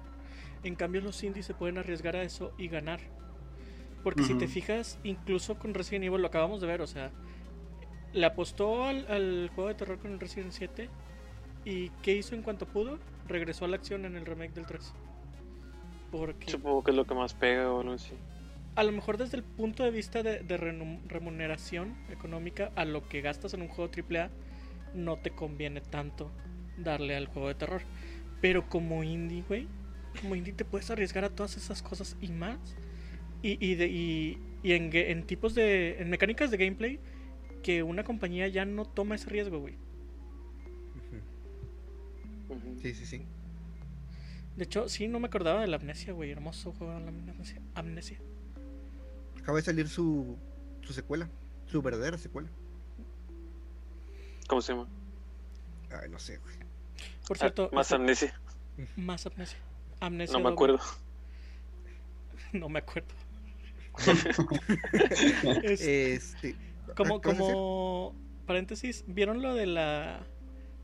[0.65, 3.01] En cambio los indies se pueden arriesgar a eso y ganar.
[4.03, 7.11] Porque si te fijas, incluso con Resident Evil lo acabamos de ver, o sea,
[8.13, 10.89] le apostó al, al juego de terror con el Resident 7
[11.65, 13.01] y ¿qué hizo en cuanto pudo?
[13.27, 14.93] Regresó a la acción en el remake del 3.
[16.13, 18.13] Porque Supongo que es lo que más pega o algo así.
[18.77, 23.09] A lo mejor desde el punto de vista de, de renu- remuneración económica a lo
[23.09, 24.31] que gastas en un juego AAA,
[24.95, 26.31] no te conviene tanto
[26.79, 27.83] darle al juego de terror.
[28.41, 29.67] Pero como indie, güey,
[30.21, 32.59] como indie te puedes arriesgar a todas esas cosas y más.
[33.43, 36.01] Y, y, de- y- y en, en tipos de.
[36.01, 36.99] en mecánicas de gameplay
[37.63, 39.75] que una compañía ya no toma ese riesgo, güey.
[42.81, 43.23] Sí, sí, sí.
[44.57, 46.31] De hecho, sí, no me acordaba de la amnesia, güey.
[46.31, 47.61] Hermoso juego la amnesia.
[47.75, 48.19] amnesia.
[49.47, 50.37] Acaba de salir su,
[50.83, 51.29] su secuela.
[51.71, 52.49] Su verdadera secuela.
[54.49, 54.89] ¿Cómo se llama?
[56.03, 56.57] Ay, no sé, güey.
[57.29, 58.41] Por Ah, cierto, más esa- amnesia.
[58.97, 59.57] más amnesia.
[60.01, 60.55] Amnesia No me doble.
[60.75, 60.81] acuerdo.
[62.55, 63.07] No me acuerdo.
[65.63, 66.57] Es- Este.
[66.97, 68.17] como, como
[68.47, 70.27] paréntesis, ¿vieron lo de la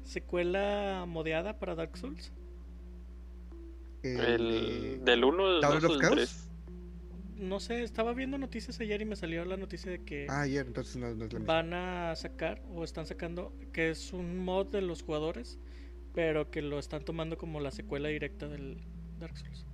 [0.05, 2.31] secuela modeada para Dark Souls?
[4.05, 6.15] El El, de- del 1, del Tower 2 of o del Chaos?
[6.15, 6.49] 3.
[7.43, 10.65] No sé, estaba viendo noticias ayer y me salió la noticia de que Ah, ayer,
[10.67, 11.55] entonces no, no es la misma.
[11.55, 15.59] van a sacar o están sacando que es un mod de los jugadores,
[16.15, 18.79] pero que lo están tomando como la secuela directa del
[19.19, 19.67] Dark Souls.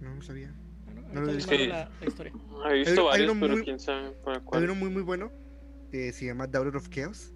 [0.00, 0.52] No, no sabía.
[0.88, 1.20] Ah, ¿no?
[1.22, 1.52] Lo he visto.
[1.54, 2.32] la, la historia.
[2.70, 4.64] He visto Hay- hay varios, pero muy- quién sabe para Hay cuál.
[4.64, 5.30] uno muy, muy bueno.
[5.92, 7.32] que se llama Daughter of Chaos.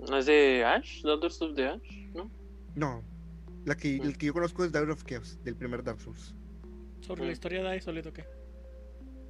[0.00, 1.02] ¿No es de Ash?
[1.02, 2.08] ¿Daughters of the Ash?
[2.14, 2.28] ¿No?
[2.74, 3.02] No.
[3.64, 4.02] La que, Mm.
[4.02, 6.34] el que yo conozco es Daughter of Chaos, del primer Dark Souls.
[7.02, 7.32] Sobre la Mm.
[7.32, 8.24] historia de Isolito, ¿qué?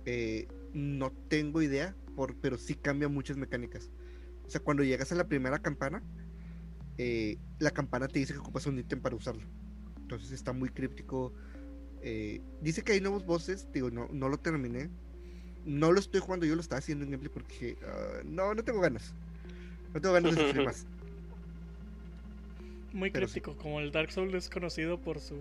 [0.07, 3.91] Eh, no tengo idea, por, pero sí cambia muchas mecánicas.
[4.47, 6.03] O sea, cuando llegas a la primera campana,
[6.99, 9.43] eh, la campana te dice que ocupas un ítem para usarlo.
[9.99, 11.33] Entonces está muy críptico.
[12.03, 14.89] Eh, dice que hay nuevos bosses, digo, no, no lo terminé.
[15.65, 18.81] No lo estoy jugando, yo lo estaba haciendo en gameplay porque "Ah, no, no tengo
[18.81, 19.13] ganas.
[19.93, 20.87] No tengo ganas de sufrir más.
[22.93, 23.41] Muy Pero sí.
[23.41, 25.35] críptico, como el Dark Souls es conocido por su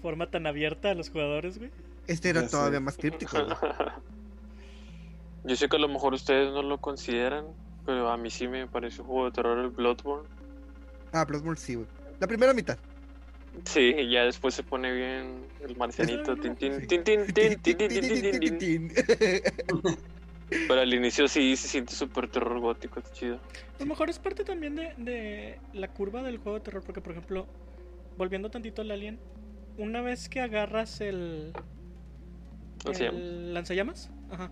[0.00, 1.70] forma tan abierta a los jugadores, güey.
[2.06, 2.52] Este era Ya sé.
[2.56, 3.36] todavía más críptico.
[3.44, 3.56] güey.
[5.44, 7.46] Yo sé que a lo mejor ustedes no lo consideran,
[7.84, 10.28] pero a mí sí me parece un juego de terror el Bloodborne.
[11.12, 11.86] Ah, Bloodborne sí, güey.
[12.18, 12.78] La primera mitad.
[13.64, 16.36] Sí, y ya después se pone bien el marcianito.
[20.68, 23.36] Pero al inicio sí se siente súper terror gótico, está chido.
[23.36, 27.00] A lo mejor es parte también de, de la curva del juego de terror, porque
[27.00, 27.46] por ejemplo,
[28.16, 29.18] volviendo tantito al Alien,
[29.76, 31.52] una vez que agarras el.
[32.92, 34.50] El lanzallamas, ajá,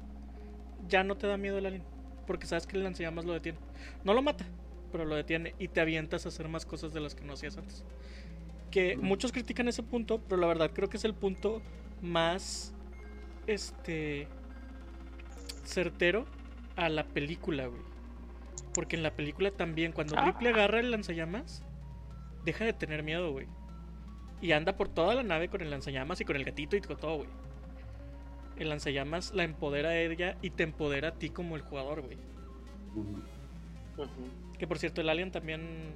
[0.89, 1.83] ya no te da miedo el Alien,
[2.27, 3.59] porque sabes que el lanzallamas lo detiene.
[4.05, 4.45] No lo mata,
[4.93, 7.57] pero lo detiene y te avientas a hacer más cosas de las que no hacías
[7.57, 7.85] antes.
[8.71, 9.03] Que Mm.
[9.03, 11.63] muchos critican ese punto, pero la verdad creo que es el punto
[12.03, 12.75] más
[13.47, 14.27] este
[15.65, 16.27] certero
[16.77, 17.83] a la película, güey.
[18.75, 20.25] Porque en la película también, cuando Ah.
[20.25, 21.63] Ripley agarra el lanzallamas,
[22.45, 23.47] deja de tener miedo, güey.
[24.41, 26.97] Y anda por toda la nave con el lanzallamas y con el gatito y con
[26.97, 27.29] todo, güey.
[28.57, 32.19] El lanzallamas la empodera a ella y te empodera a ti como el jugador, güey.
[34.59, 35.93] Que por cierto, el alien también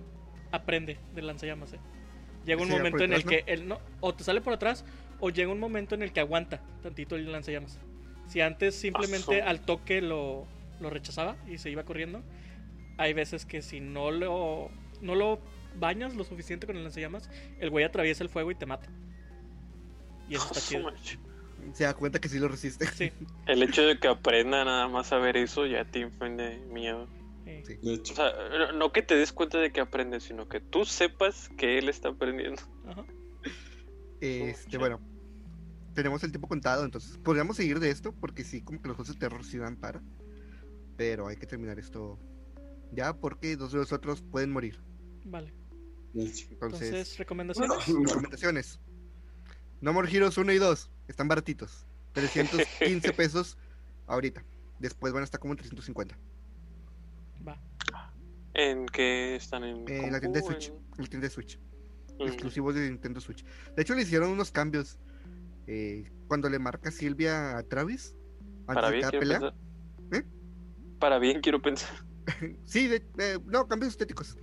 [0.51, 1.81] aprende del lanzallamas, ¿eh?
[2.45, 4.85] Llega un momento en el que él no, o te sale por atrás,
[5.21, 7.79] o llega un momento en el que aguanta tantito el lanzallamas.
[8.27, 10.47] Si antes simplemente al toque lo,
[10.81, 12.23] lo rechazaba y se iba corriendo,
[12.97, 15.41] hay veces que si no lo, no lo
[15.79, 17.31] bañas lo suficiente con el lanzallamas,
[17.61, 18.89] el güey atraviesa el fuego y te mata.
[20.29, 20.61] Y eso está
[21.03, 21.28] chido.
[21.75, 22.87] Se da cuenta que sí lo resiste.
[22.87, 23.13] Sí,
[23.47, 27.09] El hecho de que aprenda nada más a ver eso ya te infunde miedo.
[27.65, 27.75] Sí.
[27.83, 28.33] De O sea,
[28.75, 32.11] no- que te des cuenta de que aprende, sino que tú sepas que él está
[32.11, 32.63] aprendiendo.
[32.87, 33.05] ajá.
[34.21, 35.01] Este, bueno.
[35.95, 39.13] Tenemos el tiempo contado, entonces podríamos seguir de esto, porque sí, como que los juegos
[39.15, 40.01] de terror sí dan para.
[40.97, 42.19] Pero hay que terminar esto
[42.93, 44.81] ya, porque dos de los otros pueden morir.
[45.25, 45.53] Vale.
[46.15, 47.87] Entonces, Entonces, recomendaciones.
[47.89, 48.81] recomendaciones.
[49.81, 51.87] No More Heroes 1 y 2, están baratitos.
[52.13, 53.57] 315 pesos
[54.07, 54.45] ahorita.
[54.79, 56.19] Después van a estar como en 350.
[57.47, 57.61] Va.
[58.55, 59.65] ¿En qué están?
[59.65, 60.47] ¿En En la tienda de?
[60.47, 60.69] Switch.
[60.69, 61.59] En- la tienda de Switch.
[62.19, 62.23] Mm.
[62.27, 63.45] exclusivos de Nintendo Switch.
[63.77, 64.99] De hecho, le hicieron unos cambios.
[65.71, 68.15] eh, cuando le marca Silvia a Travis,
[68.67, 69.41] antes Para de bien cada quiero pelea.
[70.09, 70.23] pensar.
[70.23, 70.27] ¿Eh?
[70.99, 71.91] Para bien quiero pensar.
[72.65, 74.37] Sí, de- eh, no, cambios estéticos.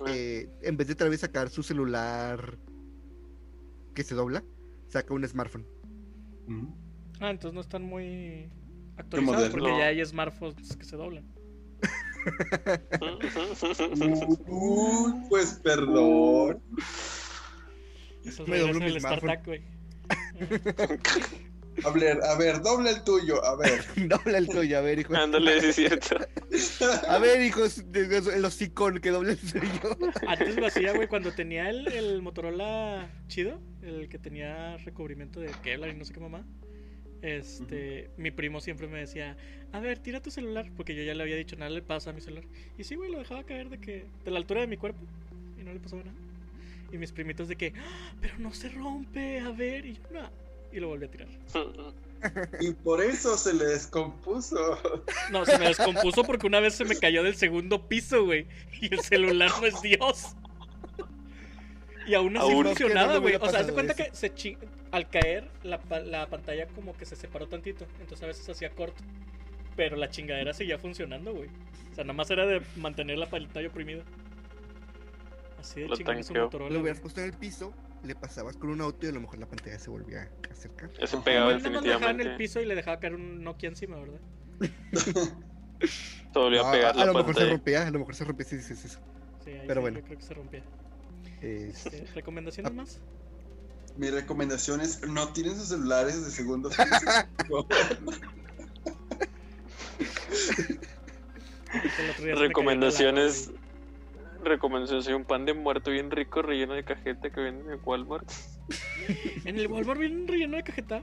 [0.00, 2.56] Ah, Eh, en vez de vez sacar su celular
[3.98, 4.44] que se dobla,
[4.86, 5.66] saca un smartphone.
[6.46, 6.72] Ujú.
[7.18, 8.48] Ah, entonces no están muy
[8.96, 11.26] actualizados porque ya hay smartphones que se doblan.
[14.46, 16.62] Uy, pues perdón.
[18.24, 19.18] Eso es Me doblo mi smartphone.
[19.18, 19.64] StarTAC, güey.
[21.84, 23.84] A ver, a ver, doble el tuyo, a ver.
[24.08, 25.14] dobla el tuyo, a ver, hijo.
[25.14, 26.16] Ándale, sí es cierto.
[27.08, 29.98] A ver, hijos, el hocicón que doble el suyo.
[30.26, 35.50] Antes lo hacía, güey, cuando tenía el, el Motorola chido, el que tenía recubrimiento de
[35.62, 36.44] Kevlar y no sé qué mamá.
[37.22, 39.36] Este, mi primo siempre me decía,
[39.72, 42.12] a ver, tira tu celular, porque yo ya le había dicho, nada le pasa a
[42.12, 42.44] mi celular.
[42.76, 45.00] Y sí, güey, lo dejaba caer de que, de la altura de mi cuerpo,
[45.60, 46.16] y no le pasaba nada.
[46.92, 50.47] Y mis primitos de que, "Ah, pero no se rompe, a ver, y yo, no.
[50.72, 51.28] Y lo volví a tirar.
[52.58, 54.56] Y por eso se le descompuso.
[55.30, 58.44] No, se me descompuso porque una vez se me cayó del segundo piso, güey.
[58.80, 60.34] Y el celular no es Dios.
[62.08, 62.64] Y aún así Aún.
[62.66, 63.36] funcionaba, güey.
[63.36, 64.02] O sea, haz de cuenta eso.
[64.02, 64.58] que se chi-
[64.90, 67.86] al caer la, la pantalla como que se separó tantito.
[68.00, 69.00] Entonces a veces hacía corto.
[69.76, 71.48] Pero la chingadera seguía funcionando, güey.
[71.92, 74.02] O sea, nada más era de mantener la pantalla oprimida.
[75.60, 76.16] Así de Lo chingón.
[76.72, 79.38] Lo hubieras puesto en el piso, le pasabas con un auto y a lo mejor
[79.38, 80.90] la pantalla se volvía a acercar.
[81.00, 82.36] Ya se pegaba lo dejaba en el definitivamente.
[82.36, 84.20] piso y le dejaba caer un Nokia encima, ¿verdad?
[86.32, 87.46] Se volvió No, a pegar a, a la lo mejor se pantalla.
[87.46, 89.00] rompía, a lo mejor se rompía si dices eso.
[89.38, 89.90] Sí, ahí Pero sí, bueno.
[89.90, 90.64] yo creo que se rompía.
[91.40, 93.02] Eh, Este, ¿Recomendaciones más?
[93.96, 96.88] Mi recomendación es no tiren sus celulares de segundo piso.
[101.96, 103.50] El otro día se me cayó la Recomendaciones.
[104.44, 108.30] Hay un pan de muerto bien rico relleno de cajeta que venden en Walmart.
[109.44, 111.02] En el Walmart viene un relleno de cajeta.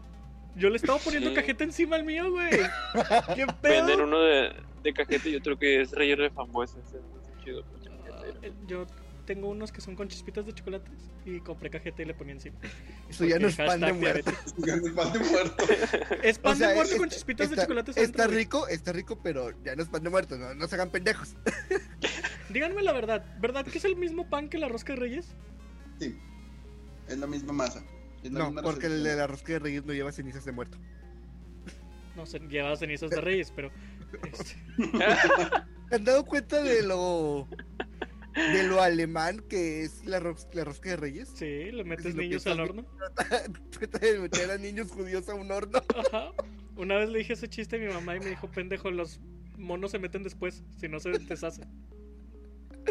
[0.55, 1.36] Yo le estaba poniendo Sí.
[1.36, 2.49] cajeta encima al mío, güey.
[3.36, 4.03] ¿Qué Venden pedo?
[4.03, 6.77] uno de, de cajeta y otro que es relleno de frambuesas.
[6.93, 8.55] es chido, con Ah, cajeta.
[8.67, 8.86] Yo
[9.25, 10.93] tengo unos que son con chispitas de chocolates
[11.25, 12.55] y compré cajeta y le ponía encima.
[13.09, 14.31] eso ya no es pan de muerto.
[14.57, 14.86] diabetes.
[14.88, 15.65] El pan de muerto.
[16.21, 18.93] Es pan O sea, de muerto es- con chispitas de está- chocolates Está rico, está
[18.93, 21.36] rico, pero ya no es pan de muerto, no, no se hagan pendejos.
[22.49, 25.27] Díganme la verdad, ¿verdad que es el mismo pan que la rosca de reyes?
[25.99, 26.17] Sí.
[27.07, 27.83] Es la misma masa.
[28.23, 30.51] Es la No, misma porque el de la rosca de reyes no lleva cenizas de
[30.51, 30.77] muerto.
[32.15, 33.71] No sé, lleva cenizas de reyes, pero...
[34.31, 34.55] este,
[35.89, 37.47] ¿Te han dado cuenta de lo
[38.35, 41.29] de lo alemán que es la, ros- la rosca de reyes?
[41.35, 42.85] sí, le metes Si niños al horno.
[43.71, 45.79] Trata de meter a niños judíos a un horno.
[46.11, 46.31] Ajá.
[46.77, 49.19] Una vez le dije ese chiste a mi mamá y me dijo, pendejo, los
[49.57, 51.65] monos se meten después, si no se deshacen.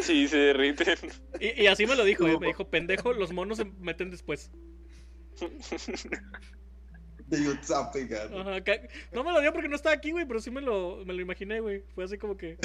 [0.01, 0.97] Sí, se derriten.
[1.39, 4.51] Y, y así me lo dijo, eh, me dijo, pendejo, los monos se meten después.
[7.27, 8.39] De gato.
[8.39, 8.63] Ajá,
[9.13, 11.21] No me lo dio porque no estaba aquí, güey, pero sí me lo, me lo
[11.21, 11.83] imaginé, güey.
[11.95, 12.57] Fue así como que...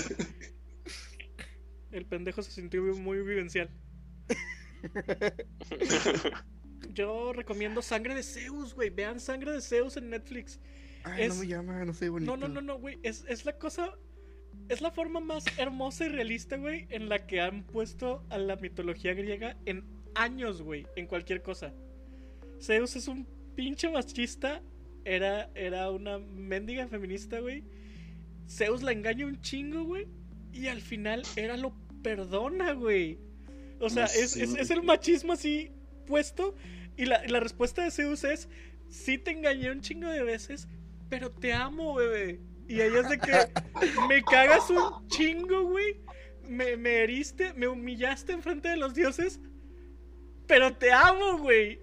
[1.91, 3.71] El pendejo se sintió muy vivencial.
[6.93, 8.91] Yo recomiendo Sangre de Zeus, güey.
[8.91, 10.61] Vean Sangre de Zeus en Netflix.
[11.05, 12.37] Ay, Es- no me llama, no soy bonito.
[12.37, 12.99] No, no, no, no, güey.
[13.03, 13.99] Es, es la cosa.
[14.69, 18.57] Es la forma más hermosa y realista, güey, en la que han puesto a la
[18.57, 19.85] mitología griega en
[20.15, 21.73] años, güey, en cualquier cosa.
[22.61, 24.63] Zeus es un pinche machista.
[25.05, 27.65] Era, era una mendiga feminista, güey.
[28.49, 30.07] Zeus la engaña un chingo, güey.
[30.53, 31.73] Y al final era lo
[32.03, 33.19] perdona, güey.
[33.81, 35.71] O sea, No es, es, es el machismo así
[36.07, 36.55] puesto.
[36.97, 38.49] Y la, la respuesta de Zeus es:
[38.89, 40.69] Sí te engañé un chingo de veces,
[41.09, 42.41] pero te amo, bebé.
[42.71, 43.33] Y ella es de que
[44.09, 45.97] me cagas un chingo, güey.
[46.49, 49.41] Me, me heriste, me humillaste enfrente de los dioses,
[50.47, 51.81] pero te amo, güey.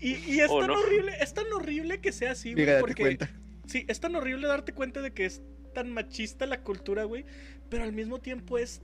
[0.00, 0.78] Y, y es ¿O tan no?
[0.78, 2.78] horrible, es tan horrible que sea así, güey.
[2.78, 3.28] Porque cuenta.
[3.66, 5.42] sí, es tan horrible darte cuenta de que es
[5.74, 7.24] tan machista la cultura, güey.
[7.68, 8.82] Pero al mismo tiempo es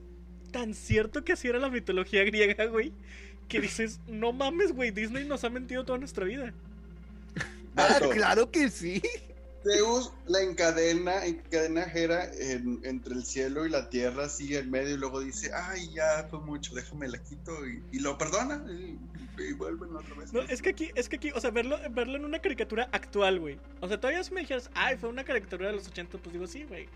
[0.51, 2.91] tan cierto que así era la mitología griega, güey.
[3.47, 6.53] Que dices, no mames, güey, Disney nos ha mentido toda nuestra vida.
[7.77, 9.01] Ah, claro que sí.
[9.65, 11.85] Zeus la encadena, encadena
[12.83, 16.39] entre el cielo y la tierra, sigue en medio y luego dice, ay, ya fue
[16.39, 18.97] mucho, déjame la quito y, y lo perdona y,
[19.41, 20.31] y vuelven otra vez.
[20.33, 23.39] No, es que aquí, es que aquí, o sea, verlo, verlo en una caricatura actual,
[23.39, 23.57] güey.
[23.81, 26.47] O sea, todavía si me dijeras, ay, fue una caricatura de los 80, pues digo,
[26.47, 26.87] sí, güey.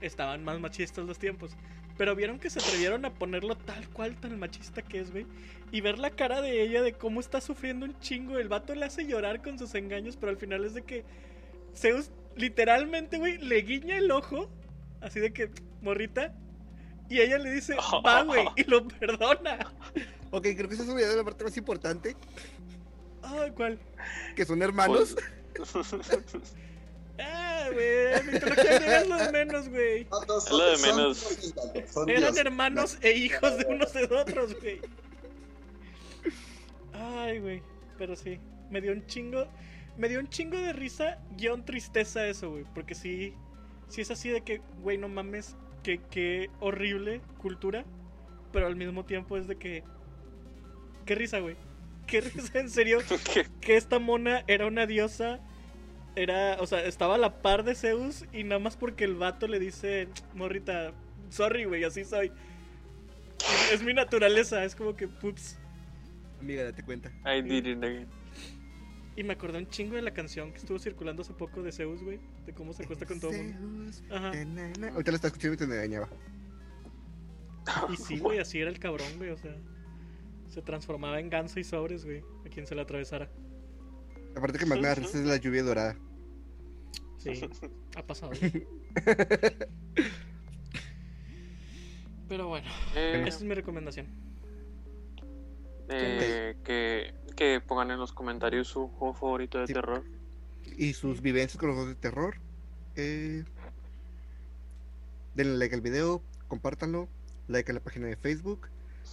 [0.00, 1.52] Estaban más machistas los tiempos.
[1.98, 5.26] Pero vieron que se atrevieron a ponerlo tal cual, tan machista que es, güey.
[5.72, 8.38] Y ver la cara de ella, de cómo está sufriendo un chingo.
[8.38, 11.04] El vato le hace llorar con sus engaños, pero al final es de que
[11.76, 14.50] Zeus, literalmente, güey, le guiña el ojo.
[15.00, 15.50] Así de que,
[15.82, 16.34] morrita.
[17.08, 19.72] Y ella le dice, va, güey, y lo perdona.
[20.32, 22.16] Ok, creo que se ha olvidado la parte más importante,
[23.22, 23.78] Ah, ¿cuál?
[24.34, 25.16] que son hermanos.
[27.18, 28.32] Ah, nada, güey.
[28.34, 30.04] Mitología griega es lo de menos, güey.
[30.10, 31.18] No, no, Es lo de menos.
[31.90, 34.80] son- Eran hermanos e hijos de unos de otros, güey.
[36.92, 37.62] Ay, güey.
[37.98, 38.38] Pero sí,
[38.70, 39.46] me dio un chingo.
[39.98, 42.64] Me dio un chingo de risa, guion tristeza eso, güey.
[42.74, 43.34] Porque sí,
[43.88, 47.84] sí es así de que, güey, no mames, que, que horrible cultura.
[48.52, 49.84] Pero al mismo tiempo es de que.
[51.04, 51.56] Qué risa, güey.
[52.06, 52.98] Qué risa, en serio.
[53.60, 55.40] Que esta mona era una diosa.
[56.14, 59.46] Era, o sea, estaba a la par de Zeus y nada más porque el vato
[59.48, 60.92] le dice, morrita,
[61.28, 62.32] sorry, güey, así soy.
[63.70, 65.58] Es mi naturaleza, es como que, pups.
[66.40, 67.10] Amiga, date cuenta.
[67.24, 68.08] I did it again.
[69.16, 72.02] Y me acordé un chingo de la canción que estuvo circulando hace poco de Zeus,
[72.02, 73.90] güey, de cómo se acuesta con todo el mundo.
[73.92, 74.28] Zeus, Ajá.
[74.28, 76.08] Ahorita lo estaba escuchando y te engañaba.
[77.90, 79.56] Y sí, güey, así era el cabrón, güey, o sea,
[80.48, 83.30] se transformaba en ganso y sobres, güey, a quien se le atravesara.
[84.36, 85.96] Aparte que más me es la lluvia dorada.
[87.16, 87.40] Sí,
[87.96, 88.32] ha pasado.
[92.28, 94.06] Pero bueno, Eh, esa es mi recomendación.
[95.88, 99.72] eh, que, que pongan en los comentarios su juego favorito de Sí.
[99.74, 100.02] terror.
[100.76, 102.36] Y sus vivencias con los juegos de terror.
[102.96, 103.44] Eh,
[105.34, 107.08] denle like al video, compártanlo,
[107.48, 108.68] like a la página de Facebook.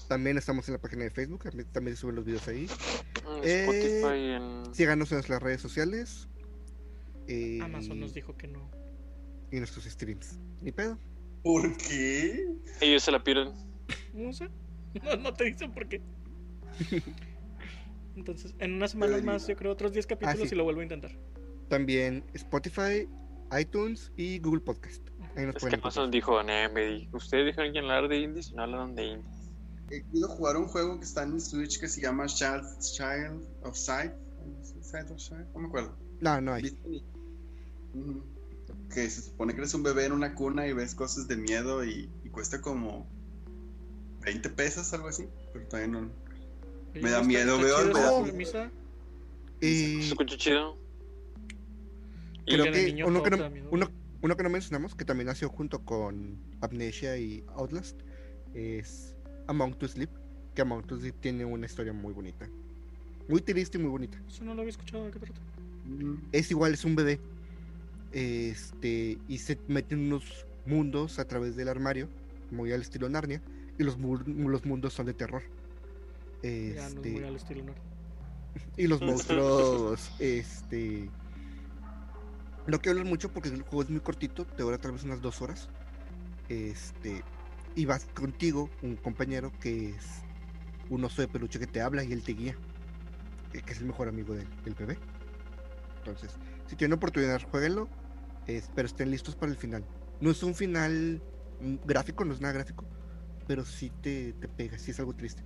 [0.07, 2.67] También estamos en la página de Facebook, también, también suben los videos ahí.
[3.37, 4.73] En Eh, Spotify, en...
[4.75, 6.27] Síganos en nuestras redes sociales.
[7.27, 8.69] eh, Amazon nos dijo que no.
[9.51, 10.39] Y nuestros streams.
[10.61, 10.97] Ni pedo.
[11.43, 12.47] ¿Por qué?
[12.81, 13.53] Ellos se la pierden.
[14.13, 14.49] No sé.
[15.03, 16.01] No, no te dicen por qué.
[18.15, 20.53] Entonces, en unas semanas más, yo creo otros 10 capítulos Ah, sí.
[20.53, 21.11] y lo vuelvo a intentar.
[21.69, 23.07] También Spotify,
[23.59, 25.01] iTunes y Google Podcast.
[25.35, 28.19] Ahí nos Es que pueden Amazon dijo, "Nee, me di- ustedes dijeron que hablar de
[28.19, 29.51] indies y no hablan de indies.
[29.89, 33.75] He querido jugar un juego que está en Switch que se llama Child, Child of
[33.75, 34.11] Sight.
[34.81, 35.95] Sight of Sight, no me acuerdo.
[36.21, 36.75] No, no hay.
[38.93, 41.83] Que se supone que eres un bebé en una cuna y ves cosas de miedo
[41.83, 43.07] y, y cuesta como
[44.21, 45.27] 20 pesos, algo así.
[45.51, 46.11] Pero todavía no.
[47.01, 48.71] Me da miedo, veo- me da-.
[49.61, 50.77] Y Se escucha chido.
[52.45, 53.69] Creo que uno que, no, da miedo.
[53.71, 53.89] uno,
[54.21, 57.97] uno que no mencionamos, que también nació junto con Amnesia y Outlast,
[58.53, 59.15] es
[59.47, 60.09] Among to Sleep.
[60.53, 62.47] Que Among to Sleep tiene una historia muy bonita.
[63.29, 64.21] Muy triste y muy bonita.
[64.27, 65.39] Eso no lo había escuchado, ¿de qué trata?
[65.89, 66.19] Ujú.
[66.33, 67.19] Es igual, es un bebé.
[68.11, 72.07] Este, y se mete en unos mundos a través del armario,
[72.51, 73.41] muy al estilo Narnia,
[73.79, 75.41] y los, los mundos son de terror.
[76.43, 76.49] Ya
[76.81, 77.81] no es Este, muy al estilo norte.
[78.77, 81.11] y los monstruos, este...
[82.65, 85.21] No quiero hablar mucho porque el juego es muy cortito, te dura tal vez unas
[85.21, 85.69] dos horas.
[86.47, 87.23] Este,
[87.75, 90.05] y vas contigo, un compañero que es
[90.89, 92.57] un oso de peluche que te habla y él te guía,
[93.51, 94.97] que, es el mejor amigo del, del bebé.
[95.97, 97.89] Entonces, si tienen oportunidad, jueguenlo,
[98.47, 99.85] es- pero estén listos para el final.
[100.21, 101.21] No es un final
[101.85, 102.85] gráfico, no es nada gráfico,
[103.47, 105.43] pero sí te, te pega, sí es algo triste.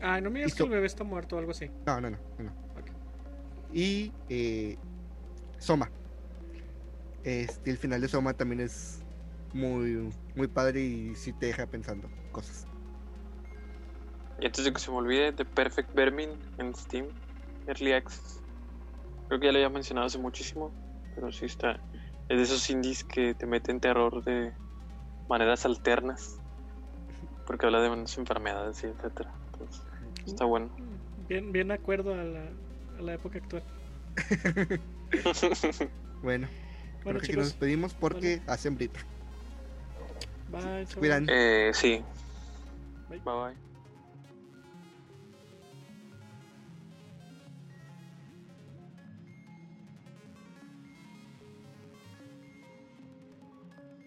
[0.00, 1.70] Ay, no me digas que el bebé está muerto o algo así.
[1.86, 2.44] No, no, no, no.
[2.44, 2.50] no.
[2.78, 2.90] Ok.
[3.72, 4.76] Y eh,
[5.58, 5.90] Soma.
[7.22, 9.04] Este, el final de Soma también es
[9.52, 12.66] muy, muy padre y sí te deja pensando cosas.
[14.40, 17.06] Y antes de que se me olvide, The Perfect Vermin en Steam,
[17.66, 18.42] Early Access.
[19.28, 20.72] Creo que ya lo había mencionado hace muchísimo,
[21.14, 21.78] pero sí está.
[22.28, 24.52] Es de esos indies que te meten terror de
[25.28, 26.40] maneras alternas,
[27.46, 29.30] porque habla de unas enfermedades y etcétera.
[29.52, 29.82] Entonces,
[30.30, 30.70] está bueno.
[31.28, 32.48] Bien, bien de acuerdo a la,
[32.98, 33.62] a la época actual.
[36.22, 36.48] Bueno,
[37.02, 39.00] Bueno, creo que nos despedimos porque hacen brita.
[40.48, 40.86] bye.
[40.98, 41.26] Cuidan.
[41.30, 42.02] eh, sí.
[43.08, 43.20] Bye.
[43.24, 43.69] Bye bye.